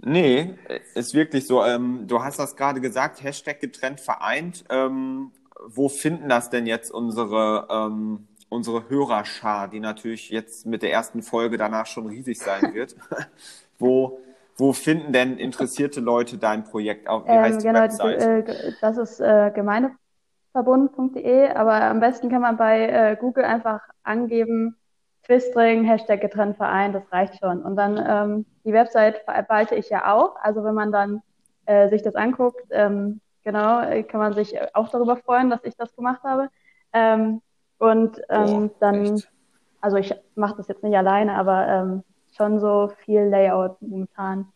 Nee, 0.03 0.55
ist 0.95 1.13
wirklich 1.13 1.45
so. 1.45 1.63
Ähm, 1.63 2.05
du 2.07 2.23
hast 2.23 2.39
das 2.39 2.55
gerade 2.55 2.81
gesagt, 2.81 3.21
Hashtag 3.23 3.59
getrennt 3.59 3.99
vereint. 3.99 4.63
Ähm, 4.69 5.31
wo 5.67 5.89
finden 5.89 6.27
das 6.29 6.49
denn 6.49 6.65
jetzt 6.65 6.89
unsere, 6.91 7.67
ähm, 7.69 8.27
unsere 8.49 8.89
Hörerschar, 8.89 9.67
die 9.67 9.79
natürlich 9.79 10.29
jetzt 10.31 10.65
mit 10.65 10.81
der 10.81 10.91
ersten 10.91 11.21
Folge 11.21 11.57
danach 11.57 11.85
schon 11.85 12.07
riesig 12.07 12.39
sein 12.39 12.73
wird? 12.73 12.95
wo, 13.77 14.19
wo 14.61 14.73
finden 14.73 15.11
denn 15.13 15.37
interessierte 15.37 15.99
Leute 15.99 16.37
dein 16.37 16.63
Projekt? 16.63 17.09
Auf, 17.09 17.29
wie 17.29 17.29
Ähm, 17.29 17.41
heißt 17.41 17.63
die 17.63 17.67
genau, 17.67 17.87
die, 17.87 17.93
Webseite? 17.93 18.17
äh, 18.17 18.73
das 18.81 18.97
ist 18.97 19.19
äh, 19.19 19.51
gemeindeverbund.de, 19.53 21.49
aber 21.53 21.81
am 21.83 21.99
besten 21.99 22.29
kann 22.29 22.41
man 22.41 22.57
bei 22.57 22.87
äh, 22.87 23.15
Google 23.19 23.45
einfach 23.45 23.81
angeben, 24.03 24.77
Twistring, 25.23 25.83
Hashtag 25.83 26.21
getrennt 26.21 26.57
Verein, 26.57 26.93
das 26.93 27.03
reicht 27.11 27.37
schon. 27.39 27.61
Und 27.61 27.75
dann 27.75 27.97
ähm, 28.07 28.45
die 28.65 28.73
Website 28.73 29.25
behalte 29.25 29.75
ich 29.75 29.89
ja 29.89 30.11
auch. 30.13 30.35
Also 30.41 30.63
wenn 30.63 30.73
man 30.73 30.91
dann 30.91 31.21
äh, 31.65 31.89
sich 31.89 32.01
das 32.01 32.15
anguckt, 32.15 32.61
ähm, 32.71 33.21
genau, 33.43 33.81
kann 34.07 34.19
man 34.19 34.33
sich 34.33 34.55
auch 34.75 34.89
darüber 34.89 35.17
freuen, 35.17 35.49
dass 35.51 35.63
ich 35.63 35.75
das 35.75 35.95
gemacht 35.95 36.23
habe. 36.23 36.49
Ähm, 36.93 37.41
und 37.77 38.19
ähm, 38.29 38.71
Boah, 38.71 38.71
dann, 38.79 38.97
echt? 38.97 39.31
also 39.79 39.97
ich 39.97 40.13
mache 40.35 40.57
das 40.57 40.67
jetzt 40.67 40.83
nicht 40.83 40.97
alleine, 40.97 41.35
aber 41.35 41.67
ähm, 41.67 42.03
schon 42.35 42.59
so 42.59 42.91
viel 43.03 43.21
Layout 43.21 43.81
momentan. 43.81 44.47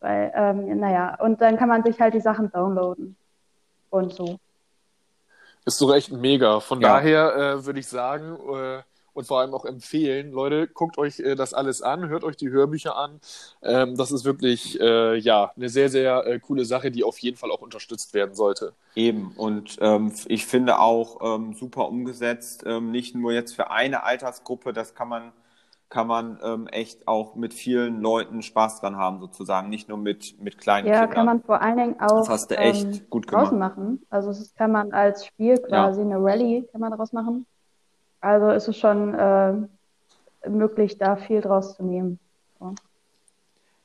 Weil, 0.00 0.32
ähm, 0.34 0.78
naja, 0.80 1.16
und 1.20 1.40
dann 1.40 1.56
kann 1.56 1.68
man 1.68 1.82
sich 1.82 2.00
halt 2.00 2.14
die 2.14 2.20
Sachen 2.20 2.50
downloaden 2.50 3.16
und 3.90 4.12
so. 4.12 4.38
Ist 5.66 5.80
doch 5.80 5.94
echt 5.94 6.10
mega. 6.10 6.60
Von 6.60 6.80
Ja. 6.80 6.94
daher 6.94 7.36
äh, 7.36 7.66
würde 7.66 7.80
ich 7.80 7.86
sagen 7.86 8.36
äh, 8.54 8.82
und 9.12 9.26
vor 9.26 9.40
allem 9.40 9.52
auch 9.52 9.66
empfehlen, 9.66 10.32
Leute, 10.32 10.68
guckt 10.68 10.96
euch 10.96 11.20
äh, 11.20 11.34
das 11.34 11.52
alles 11.52 11.82
an, 11.82 12.08
hört 12.08 12.24
euch 12.24 12.36
die 12.36 12.48
Hörbücher 12.48 12.96
an. 12.96 13.20
Ähm, 13.62 13.94
das 13.96 14.10
ist 14.10 14.24
wirklich 14.24 14.80
äh, 14.80 15.16
ja 15.18 15.52
eine 15.54 15.68
sehr, 15.68 15.90
sehr 15.90 16.26
äh, 16.26 16.38
coole 16.38 16.64
Sache, 16.64 16.90
die 16.90 17.04
auf 17.04 17.18
jeden 17.18 17.36
Fall 17.36 17.50
auch 17.50 17.60
unterstützt 17.60 18.14
werden 18.14 18.34
sollte. 18.34 18.72
Eben, 18.94 19.32
und 19.36 19.76
ähm, 19.82 20.12
ich 20.28 20.46
finde 20.46 20.78
auch 20.78 21.20
ähm, 21.22 21.52
super 21.54 21.88
umgesetzt, 21.88 22.62
ähm, 22.66 22.90
nicht 22.90 23.14
nur 23.14 23.32
jetzt 23.32 23.54
für 23.54 23.70
eine 23.70 24.02
Altersgruppe, 24.04 24.72
das 24.72 24.94
kann 24.94 25.08
man, 25.08 25.32
kann 25.90 26.06
man 26.06 26.38
ähm, 26.42 26.68
echt 26.68 27.08
auch 27.08 27.34
mit 27.34 27.52
vielen 27.52 28.00
Leuten 28.00 28.42
Spaß 28.42 28.80
dran 28.80 28.96
haben, 28.96 29.18
sozusagen, 29.20 29.68
nicht 29.68 29.88
nur 29.88 29.98
mit, 29.98 30.40
mit 30.40 30.56
kleinen 30.56 30.86
Ja, 30.86 31.00
Kindern. 31.00 31.10
kann 31.10 31.26
man 31.26 31.42
vor 31.42 31.60
allen 31.60 31.76
Dingen 31.76 32.00
auch 32.00 32.20
Das 32.20 32.28
hast 32.28 32.50
du 32.52 32.56
echt 32.56 32.84
ähm, 32.86 33.00
gut 33.10 33.30
draußen 33.30 33.50
gemacht. 33.50 33.76
machen. 33.76 34.06
Also 34.08 34.30
es 34.30 34.54
kann 34.54 34.70
man 34.72 34.92
als 34.92 35.26
Spiel 35.26 35.58
quasi, 35.58 36.00
eine 36.00 36.16
Rallye 36.16 36.62
kann 36.70 36.80
man 36.80 36.92
daraus 36.92 37.12
machen. 37.12 37.44
Also 38.20 38.50
ist 38.50 38.68
es 38.68 38.76
schon 38.78 39.14
äh, 39.14 39.54
möglich, 40.48 40.96
da 40.98 41.16
viel 41.16 41.40
draus 41.40 41.76
zu 41.76 41.84
nehmen. 41.84 42.20
So. 42.60 42.74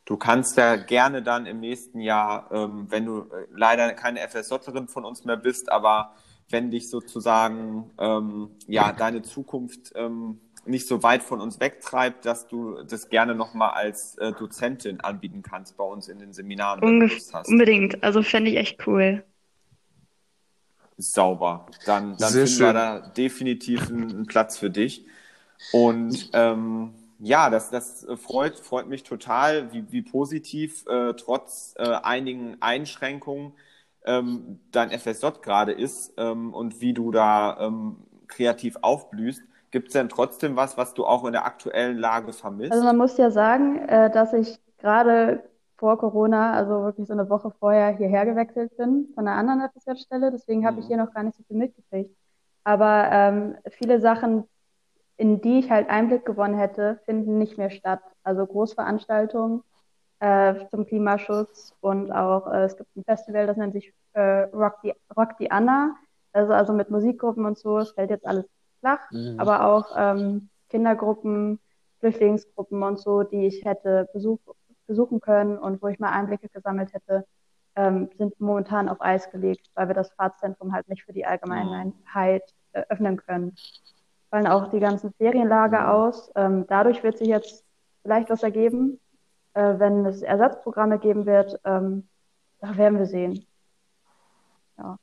Du 0.06 0.18
kannst 0.18 0.58
ja 0.58 0.76
gerne 0.76 1.24
dann 1.24 1.48
im 1.48 1.60
nächsten 1.60 2.00
Jahr, 2.00 2.52
ähm, 2.52 2.86
wenn 2.90 3.06
du 3.06 3.22
äh, 3.22 3.48
leider 3.52 3.92
keine 3.94 4.20
FSJlerin 4.20 4.88
von 4.88 5.06
uns 5.06 5.26
mehr 5.26 5.38
bist, 5.38 5.72
aber 5.72 6.14
wenn 6.50 6.70
dich 6.70 6.90
sozusagen 6.92 7.90
ähm, 7.98 8.52
ja 8.68 8.92
deine 8.92 9.24
Zukunft 9.24 9.94
ähm, 9.96 10.40
nicht 10.66 10.88
so 10.88 11.04
weit 11.04 11.24
von 11.24 11.42
uns 11.42 11.60
wegtreibt, 11.60 12.26
dass 12.26 12.48
du 12.48 12.84
das 12.84 13.10
gerne 13.10 13.36
nochmal 13.36 13.72
als 13.72 14.18
äh, 14.18 14.34
Dozentin 14.34 15.00
anbieten 15.02 15.42
kannst 15.42 15.78
bei 15.78 15.84
uns 15.84 16.08
in 16.08 16.20
den 16.20 16.34
Seminaren, 16.34 16.84
wenn 16.84 17.00
du 17.00 17.06
Unge 17.06 17.08
Lust 17.08 17.34
hast. 17.34 17.48
unbedingt. 17.48 18.04
Also 18.04 18.24
fände 18.24 18.52
ich 18.52 18.58
echt 18.58 18.88
cool. 18.88 19.24
Sauber. 20.98 21.68
Dann, 21.86 22.18
dann 22.18 22.32
Sehr 22.32 22.48
finden 22.48 22.60
wir 22.62 22.68
schön. 22.68 22.74
da 22.74 23.00
definitiv 23.00 23.90
einen, 23.90 24.10
einen 24.10 24.26
Platz 24.26 24.58
für 24.58 24.70
dich. 24.70 25.06
Und 25.72 26.30
ähm, 26.34 26.94
ja, 27.20 27.50
das, 27.50 27.70
das 27.70 28.06
freut, 28.22 28.60
freut 28.60 28.88
mich 28.88 29.04
total, 29.04 29.72
wie, 29.74 29.92
wie 29.92 30.02
positiv 30.02 30.86
äh, 30.88 31.14
trotz 31.14 31.74
äh, 31.78 31.84
einigen 32.04 32.58
Einschränkungen 32.62 33.54
ähm, 34.06 34.60
dein 34.72 34.92
FSJ 34.92 35.28
gerade 35.42 35.72
ist 35.72 36.14
ähm, 36.18 36.54
und 36.54 36.82
wie 36.82 36.94
du 36.94 37.12
da 37.12 37.58
ähm, 37.60 37.98
kreativ 38.28 38.78
aufblühst. 38.82 39.42
Gibt 39.76 39.88
es 39.90 39.94
denn 39.94 40.08
trotzdem 40.08 40.56
was, 40.56 40.78
was 40.78 40.94
du 40.94 41.06
auch 41.06 41.26
in 41.26 41.34
der 41.34 41.46
aktuellen 41.46 41.98
Lage 41.98 42.32
vermisst? 42.32 42.72
Also 42.72 42.86
man 42.86 42.96
muss 42.96 43.18
ja 43.18 43.30
sagen, 43.30 43.78
äh, 43.90 44.10
dass 44.10 44.32
ich 44.32 44.58
gerade 44.78 45.44
vor 45.76 45.98
Corona, 45.98 46.54
also 46.54 46.82
wirklich 46.84 47.06
so 47.08 47.12
eine 47.12 47.30
Woche 47.30 47.52
vorher 47.60 47.90
hierher 47.90 48.26
gewechselt 48.26 48.78
bin 48.78 49.10
von 49.14 49.28
einer 49.28 49.36
anderen 49.36 49.70
FSJ-Stelle. 49.70 50.32
Deswegen 50.32 50.66
habe 50.66 50.80
ich 50.80 50.86
Mhm. 50.86 50.88
hier 50.88 50.98
noch 50.98 51.14
gar 51.14 51.24
nicht 51.24 51.36
so 51.36 51.44
viel 51.44 51.58
mitgekriegt. 51.58 52.16
Aber 52.64 53.10
ähm, 53.12 53.58
viele 53.72 54.00
Sachen, 54.00 54.46
in 55.18 55.42
die 55.42 55.60
ich 55.60 55.70
halt 55.70 55.90
Einblick 55.90 56.24
gewonnen 56.24 56.56
hätte, 56.58 57.02
finden 57.04 57.38
nicht 57.38 57.58
mehr 57.58 57.70
statt. 57.70 58.00
Also 58.24 58.46
Großveranstaltungen 58.46 59.62
äh, 60.22 60.56
zum 60.72 60.86
Klimaschutz 60.86 61.76
und 61.82 62.14
auch 62.14 62.48
äh, 62.50 62.64
es 62.64 62.78
gibt 62.78 62.96
ein 62.96 63.04
Festival, 63.04 63.46
das 63.46 63.58
nennt 63.58 63.74
sich 63.74 63.94
äh, 64.14 64.44
Rock 64.54 64.76
the, 64.84 64.94
Rock 65.18 65.32
the 65.38 65.52
Anna. 65.52 65.96
Also, 66.32 66.54
also 66.54 66.72
mit 66.72 66.90
Musikgruppen 66.90 67.44
und 67.46 67.58
so. 67.58 67.78
Es 67.80 67.92
fällt 67.92 68.10
jetzt 68.10 68.26
alles 68.26 68.46
flach 68.86 69.00
Mhm. 69.12 69.40
aber 69.40 69.66
auch 69.66 69.86
ähm, 69.98 70.50
Kindergruppen, 70.70 71.60
Flüchtlingsgruppen 72.00 72.84
und 72.84 73.00
so, 73.00 73.24
die 73.24 73.48
ich 73.48 73.66
hätte 73.66 74.08
besuch 74.14 74.40
besuchen 74.88 75.20
können 75.20 75.58
und 75.58 75.82
wo 75.82 75.88
ich 75.88 75.98
mal 76.00 76.12
Einblicke 76.12 76.48
gesammelt 76.50 76.94
hätte, 76.94 77.26
ähm, 77.76 78.10
sind 78.20 78.40
momentan 78.40 78.88
auf 78.88 79.02
Eis 79.02 79.32
gelegt, 79.32 79.68
weil 79.74 79.88
wir 79.88 79.96
das 79.96 80.12
Fahrtzentrum 80.14 80.74
halt 80.74 80.88
nicht 80.88 81.04
für 81.04 81.14
die 81.14 81.26
Allgemeinheit 81.26 82.44
äh, 82.74 82.84
öffnen 82.90 83.18
können. 83.18 83.56
Fallen 84.30 84.46
auch 84.48 84.70
die 84.70 84.80
ganzen 84.80 85.12
Ferienlager 85.14 85.82
Mhm. 85.82 85.90
aus. 85.90 86.32
Ähm, 86.36 86.66
dadurch 86.68 87.02
wird 87.04 87.18
sich 87.18 87.28
jetzt 87.30 87.66
vielleicht 88.04 88.30
was 88.30 88.44
ergeben. 88.44 89.00
Äh, 89.56 89.80
wenn 89.80 90.06
es 90.06 90.22
Ersatzprogramme 90.22 91.00
geben 91.00 91.26
wird, 91.26 91.60
ähm, 91.66 92.08
da 92.60 92.78
werden 92.78 93.00
wir 93.00 93.08
sehen. 93.08 93.48
Ja, 94.78 94.98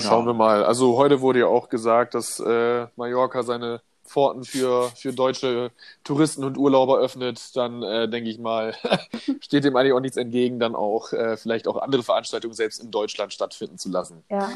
schauen 0.00 0.26
Ja. 0.26 0.26
wir 0.26 0.34
mal. 0.34 0.64
Also 0.64 0.96
heute 0.96 1.20
wurde 1.20 1.40
ja 1.40 1.46
auch 1.46 1.68
gesagt, 1.68 2.14
dass 2.14 2.40
äh, 2.40 2.86
Mallorca 2.96 3.42
seine 3.42 3.80
Pforten 4.04 4.44
für, 4.44 4.88
für 4.96 5.12
deutsche 5.12 5.70
Touristen 6.04 6.44
und 6.44 6.56
Urlauber 6.58 6.98
öffnet. 6.98 7.54
Dann 7.56 7.82
äh, 7.82 8.08
denke 8.08 8.30
ich 8.30 8.38
mal, 8.38 8.74
steht 9.40 9.64
dem 9.64 9.76
eigentlich 9.76 9.92
auch 9.92 10.00
nichts 10.00 10.16
entgegen, 10.16 10.58
dann 10.60 10.74
auch 10.74 11.12
äh, 11.12 11.36
vielleicht 11.36 11.68
auch 11.68 11.76
andere 11.76 12.02
Veranstaltungen 12.02 12.54
selbst 12.54 12.82
in 12.82 12.90
Deutschland 12.90 13.32
stattfinden 13.32 13.78
zu 13.78 13.90
lassen. 13.90 14.24
Ja, 14.30 14.48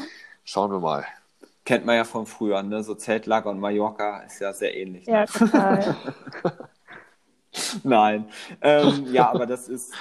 Schauen 0.43 0.71
wir 0.71 0.79
mal. 0.79 1.05
Kennt 1.65 1.85
man 1.85 1.95
ja 1.95 2.03
von 2.03 2.25
früher, 2.25 2.61
ne? 2.63 2.83
So 2.83 2.95
Zeltlager 2.95 3.49
und 3.49 3.59
Mallorca 3.59 4.19
ist 4.23 4.39
ja 4.39 4.51
sehr 4.53 4.75
ähnlich. 4.75 5.05
ja, 5.07 5.21
ne? 5.21 5.25
total. 5.27 5.95
Nein. 7.83 8.27
Ähm, 8.61 9.05
ja, 9.13 9.29
aber 9.29 9.45
das 9.45 9.67
ist, 9.69 9.93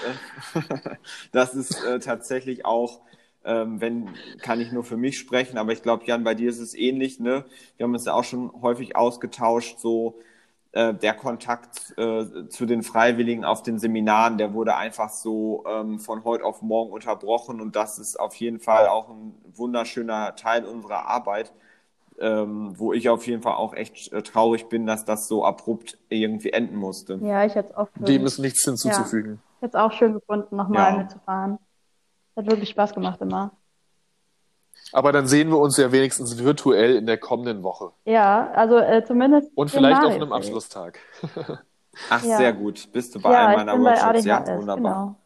äh, 0.54 0.60
das 1.32 1.54
ist 1.54 1.84
äh, 1.84 1.98
tatsächlich 2.00 2.64
auch, 2.64 3.00
ähm, 3.44 3.81
wenn, 3.81 4.09
kann 4.40 4.61
ich 4.61 4.72
nur 4.72 4.85
für 4.85 4.96
mich 4.96 5.18
sprechen, 5.18 5.59
aber 5.59 5.72
ich 5.72 5.83
glaube, 5.83 6.05
Jan, 6.07 6.24
bei 6.24 6.35
dir 6.35 6.48
ist 6.50 6.59
es 6.59 6.74
ähnlich, 6.74 7.20
ne? 7.20 7.44
Wir 7.76 7.85
haben 7.85 7.92
uns 7.94 8.05
ja 8.05 8.14
auch 8.14 8.24
schon 8.24 8.52
häufig 8.62 8.96
ausgetauscht, 8.96 9.78
so 9.78 10.18
äh, 10.72 10.94
der 10.94 11.14
Kontakt 11.14 11.94
äh, 11.98 12.48
zu 12.48 12.66
den 12.66 12.83
Freiwilligen 12.83 13.44
auf 13.44 13.62
den 13.62 13.78
Seminaren, 13.78 14.38
der 14.38 14.55
wurde 14.55 14.76
einfach 14.76 15.11
so 15.11 15.64
ähm, 15.68 15.98
von 15.98 16.24
heute 16.24 16.44
auf 16.44 16.62
morgen 16.62 16.92
unterbrochen 16.92 17.61
und 17.61 17.76
das 17.76 17.98
ist 17.98 18.18
auf 18.18 18.35
jeden 18.37 18.61
Fall 18.61 18.88
auch 18.88 19.09
ein 19.11 19.35
wunderschöner 19.55 20.37
Teil 20.37 20.64
unserer 20.64 21.07
Arbeit 21.07 21.52
ähm, 22.20 22.74
wo 22.78 22.92
ich 22.92 23.09
auf 23.09 23.26
jeden 23.26 23.42
Fall 23.42 23.55
auch 23.55 23.74
echt 23.74 24.12
äh, 24.12 24.22
traurig 24.22 24.68
bin, 24.68 24.87
dass 24.87 25.05
das 25.05 25.28
so 25.28 25.44
abrupt 25.44 25.98
irgendwie 26.09 26.50
enden 26.50 26.76
musste. 26.76 27.18
Ja, 27.22 27.44
ich 27.44 27.55
hätte 27.55 27.70
es 27.70 27.76
auch 27.76 27.88
Dem 27.96 28.24
ist 28.24 28.38
nichts 28.38 28.64
hinzuzufügen. 28.64 29.40
Ich 29.57 29.62
hätte 29.62 29.76
es 29.76 29.83
auch 29.83 29.92
schön 29.92 30.14
gefunden, 30.14 30.57
nochmal 30.57 30.92
Ja. 30.92 30.98
mitzufahren. 30.98 31.59
Hat 32.36 32.46
wirklich 32.46 32.70
Spaß 32.70 32.94
gemacht 32.94 33.20
immer. 33.20 33.52
Aber 34.92 35.12
dann 35.12 35.26
sehen 35.26 35.48
wir 35.50 35.58
uns 35.58 35.76
ja 35.76 35.90
wenigstens 35.92 36.38
virtuell 36.38 36.96
in 36.96 37.06
der 37.06 37.16
kommenden 37.18 37.62
Woche. 37.62 37.92
Ja, 38.04 38.50
also 38.52 38.76
äh, 38.78 39.04
zumindest 39.04 39.50
Und 39.54 39.70
vielleicht 39.70 40.02
auf 40.04 40.12
einem. 40.14 40.32
Abschlusstag. 40.32 40.98
Ach, 42.10 42.22
Ja. 42.24 42.36
sehr 42.38 42.52
gut. 42.52 42.90
Bist 42.92 43.14
du 43.14 43.20
bei 43.20 43.32
Ja, 43.32 43.46
einem 43.48 43.66
meiner 43.66 43.78
Workshops? 43.80 44.24
Ja, 44.24 44.46
wunderbar. 44.58 45.16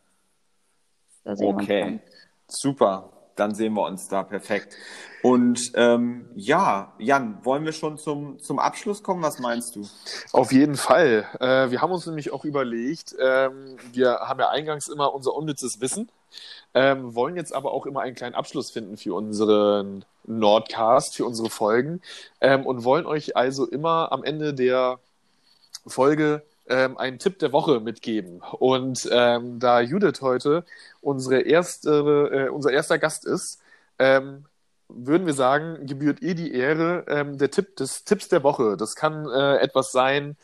genau. 1.25 1.49
Okay, 1.53 2.01
super. 2.49 3.11
Dann 3.37 3.55
sehen 3.55 3.75
wir 3.75 3.85
uns 3.85 4.09
da 4.09 4.23
perfekt. 4.23 4.77
Und 5.23 5.73
ähm, 5.75 6.29
ja, 6.35 6.93
Jan, 6.99 7.45
wollen 7.45 7.65
wir 7.65 7.73
schon 7.73 7.99
zum, 7.99 8.39
zum 8.39 8.59
Abschluss 8.59 9.03
kommen? 9.03 9.23
Was 9.23 9.39
meinst 9.39 9.77
du? 9.77 9.87
Auf 10.33 10.53
jeden 10.53 10.77
Fall. 10.77 11.27
Äh, 11.41 11.71
wir 11.71 11.81
haben 11.83 11.93
uns 11.93 12.07
nämlich 12.07 12.33
auch 12.33 12.45
überlegt, 12.45 13.15
ähm, 13.21 13.77
wir 13.93 14.21
haben 14.21 14.41
ja 14.41 14.51
eingangs 14.51 14.89
immer 14.89 15.13
unser 15.13 15.35
unnützes 15.35 15.81
Wissen, 15.81 16.11
ähm, 16.75 17.15
wollen 17.15 17.37
jetzt 17.37 17.55
aber 17.55 17.73
auch 17.73 17.87
immer 17.87 18.01
einen 18.01 18.15
kleinen 18.15 18.35
Abschluss 18.35 18.71
finden 18.71 18.97
für 18.97 19.15
unseren 19.15 20.05
Nordcast, 20.25 21.17
für 21.17 21.25
unsere 21.25 21.51
Folgen 21.51 22.03
ähm, 22.41 22.65
und 22.65 22.85
wollen 22.85 23.07
euch 23.07 23.37
also 23.37 23.67
immer 23.67 24.13
am 24.13 24.23
Ende 24.25 24.55
der 24.55 25.01
Folge 25.87 26.43
ähm, 26.69 26.97
einen 26.99 27.19
Tipp 27.19 27.39
der 27.39 27.53
Woche 27.53 27.81
mitgeben. 27.81 28.41
Und 28.59 29.09
ähm, 29.11 29.59
da 29.59 29.81
Judith 29.81 30.21
heute 30.21 30.65
unsere 31.01 31.41
erste, 31.41 31.91
äh, 32.33 32.49
unser 32.49 32.73
erster 32.73 32.99
Gast 32.99 33.27
ist, 33.27 33.61
ähm, 33.99 34.45
würden 34.89 35.27
wir 35.27 35.35
sagen, 35.35 35.87
gebührt 35.87 36.21
ihr 36.23 36.35
die 36.35 36.55
Ehre 36.55 37.05
ähm, 37.09 37.39
der 37.39 37.51
Tipp 37.51 37.77
des 37.77 38.05
Tipps 38.05 38.29
der 38.29 38.43
Woche. 38.43 38.77
Das 38.77 38.95
kann 38.95 39.29
äh, 39.29 39.57
etwas 39.57 39.91
sein, 39.91 40.37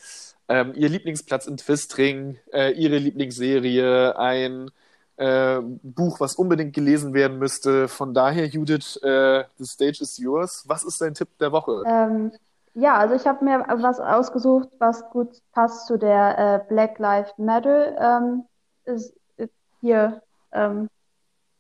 ähm, 0.49 0.73
ihr 0.75 0.89
Lieblingsplatz 0.89 1.47
in 1.47 1.57
Twistring, 1.57 2.39
äh, 2.53 2.73
ihre 2.73 2.99
Lieblingsserie, 2.99 4.19
ein 4.19 4.71
äh, 5.17 5.61
Buch, 5.61 6.21
was 6.21 6.35
unbedingt 6.35 6.75
gelesen 6.75 7.15
werden 7.15 7.39
müsste. 7.39 7.89
Von 7.89 8.15
daher, 8.15 8.47
Judith, 8.47 8.97
äh, 9.03 9.45
the 9.59 9.65
stage 9.65 9.99
is 10.01 10.19
yours. 10.19 10.65
Was 10.67 10.83
ist 10.83 11.01
dein 11.01 11.15
Tipp 11.15 11.29
der 11.39 11.53
Woche? 11.53 11.83
Ähm, 11.87 12.33
ja, 12.75 12.97
also 12.99 13.15
ich 13.15 13.27
habe 13.27 13.45
mir 13.45 13.65
was 13.69 14.01
ausgesucht, 14.01 14.69
was 14.79 15.09
gut 15.11 15.37
passt 15.53 15.87
zu 15.87 15.99
der 15.99 16.39
äh, 16.39 16.69
Black 16.69 16.99
Lives 16.99 17.33
Matter 17.39 17.99
ähm, 17.99 18.45
ist, 18.85 19.15
ist 19.37 19.53
hier 19.81 20.23
ähm, 20.53 20.89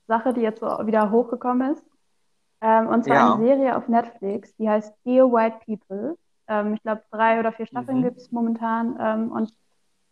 Sache, 0.09 0.33
die 0.35 0.42
jetzt 0.42 0.61
so 0.61 0.66
wieder 0.87 1.11
hochgekommen 1.11 1.75
ist. 1.75 1.85
Ähm, 2.62 2.88
und 2.88 3.05
zwar 3.05 3.16
Ja. 3.16 3.27
eine 3.27 3.37
Serie 3.37 3.77
auf 3.77 3.88
Netflix, 3.88 4.55
die 4.57 4.68
heißt 4.70 4.94
Dear 5.07 5.33
White 5.33 5.59
People. 5.66 6.18
Ähm, 6.48 6.75
ich 6.75 6.83
glaube, 6.83 7.03
drei 7.12 7.40
oder 7.40 7.53
vier 7.53 7.66
Staffeln 7.66 8.03
Mhm. 8.03 8.05
gibt 8.05 8.18
es 8.18 8.33
momentan. 8.33 8.96
Ähm, 9.01 9.33
und 9.33 9.53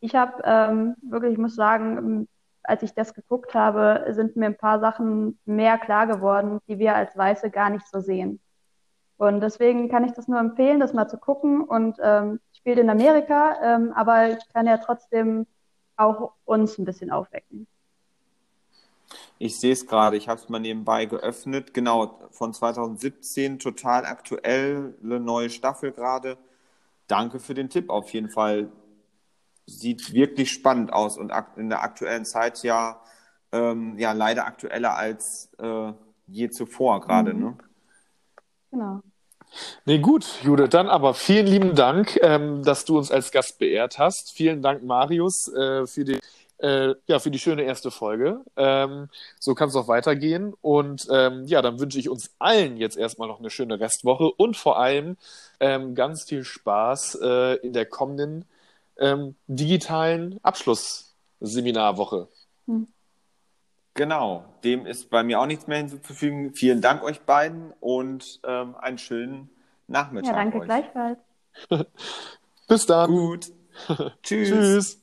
ich 0.01 0.15
habe 0.15 0.43
ähm, 0.45 0.97
wirklich, 1.03 1.35
ich 1.35 1.39
muss 1.39 1.57
sagen, 1.57 2.29
als 2.65 2.83
ich 2.83 2.95
das 2.95 3.15
geguckt 3.15 3.55
habe, 3.55 4.07
sind 4.11 4.37
mir 4.37 4.47
ein 4.47 4.57
paar 4.57 4.81
Sachen 4.81 5.39
mehr 5.47 5.79
klar 5.79 6.07
geworden, 6.07 6.61
die 6.69 6.79
wir 6.79 6.95
als 6.97 7.17
Weiße 7.17 7.51
gar 7.51 7.71
nicht 7.71 7.87
so 7.89 8.01
sehen. 8.01 8.41
Und 9.21 9.43
deswegen 9.43 9.91
kann 9.91 10.05
ich 10.05 10.13
das 10.13 10.29
nur 10.29 10.41
empfehlen, 10.41 10.81
das 10.81 10.95
mal 10.95 11.07
zu 11.07 11.19
gucken. 11.19 11.61
Und 11.61 11.99
ähm, 12.03 12.41
spielt 12.57 12.79
in 12.79 12.89
Amerika, 12.89 13.55
ähm, 13.63 13.93
aber 13.95 14.31
ich 14.31 14.49
kann 14.55 14.67
ja 14.67 14.79
trotzdem 14.79 15.47
auch 15.97 16.33
uns 16.47 16.79
ein 16.79 16.87
bisschen 16.87 17.11
aufwecken. 17.11 17.67
Ich 19.39 19.61
sehe 19.61 19.75
es 19.75 19.87
gerade, 19.87 20.17
ich 20.17 20.27
habe 20.27 20.41
es 20.41 20.49
mal 20.49 20.59
nebenbei 20.59 21.05
geöffnet. 21.05 21.75
Genau, 21.75 22.19
von 22.31 22.55
2017, 22.55 23.59
total 23.59 24.07
aktuell, 24.07 24.95
eine 25.05 25.21
neue 25.21 25.51
Staffel 25.51 25.93
gerade. 25.93 26.39
Danke 27.07 27.41
für 27.41 27.53
den 27.53 27.69
Tipp 27.69 27.91
auf 27.91 28.11
jeden 28.15 28.31
Fall. 28.31 28.73
Sieht 29.67 30.15
wirklich 30.15 30.51
spannend 30.51 30.95
aus 30.95 31.19
und 31.19 31.31
in 31.57 31.69
der 31.69 31.83
aktuellen 31.83 32.25
Zeit 32.25 32.63
ja, 32.63 33.03
ähm, 33.53 33.99
ja 33.99 34.13
leider 34.13 34.47
aktueller 34.47 34.97
als 34.97 35.53
äh, 35.59 35.93
je 36.27 36.49
zuvor 36.49 37.03
gerade. 37.03 37.35
Mhm. 37.35 37.41
Ne? 37.41 37.59
Genau. 38.71 39.03
Nee, 39.85 39.99
gut, 39.99 40.27
Judith, 40.43 40.71
dann 40.71 40.89
aber 40.89 41.15
vielen 41.15 41.47
lieben 41.47 41.75
Dank, 41.75 42.19
ähm, 42.23 42.63
dass 42.63 42.85
du 42.85 42.99
uns 42.99 43.11
als 43.11 43.31
Gast 43.31 43.59
beehrt 43.59 43.99
hast. 43.99 44.33
Vielen 44.35 44.63
Dank, 44.63 44.83
Marius, 44.83 45.49
äh, 45.49 45.87
für 45.87 46.05
die, 46.05 46.21
äh, 46.59 46.95
ja, 47.07 47.19
für 47.19 47.31
die 47.31 47.39
schöne 47.39 47.63
erste 47.63 47.91
Folge. 47.91 48.41
Ähm, 48.57 49.09
so 49.39 49.55
kann 49.55 49.69
es 49.69 49.77
auch 49.77 49.89
weitergehen. 49.89 50.55
Und 50.61 51.07
ähm, 51.11 51.45
ja, 51.47 51.63
dann 51.63 51.81
wünsche 51.81 51.99
ich 51.99 52.09
uns 52.09 52.31
allen 52.39 52.77
jetzt 52.77 52.97
erstmal 52.97 53.29
noch 53.29 53.41
eine 53.41 53.51
schöne 53.51 53.81
Restwoche 53.81 54.31
und 54.31 54.57
vor 54.57 54.79
allem 54.79 55.17
ähm, 55.59 55.95
ganz 55.95 56.25
viel 56.25 56.45
Spaß 56.45 57.19
äh, 57.23 57.55
in 57.67 57.73
der 57.73 57.87
kommenden 57.87 58.45
ähm, 58.99 59.35
digitalen 59.47 60.39
Abschlussseminarwoche. 60.43 62.29
Genau, 63.94 64.44
dem 64.64 64.87
ist 64.87 65.11
bei 65.11 65.22
mir 65.22 65.40
auch 65.40 65.46
nichts 65.46 65.66
mehr 65.66 65.79
hinzuzufügen. 65.79 66.55
Vielen 66.55 66.81
Dank 66.81 67.03
euch 67.03 67.20
beiden 67.22 67.72
und 67.81 68.40
ähm, 68.44 68.74
einen 68.76 68.98
schönen 68.98 69.50
Nachmittag 69.88 70.29
Ja, 70.29 70.33
danke 70.33 70.59
euch. 70.59 70.66
gleichfalls. 70.66 71.18
Bis 72.68 72.87
dann. 72.87 73.11
Gut. 73.11 73.53
Tschüss. 74.22 74.48
Tschüss. 74.48 75.00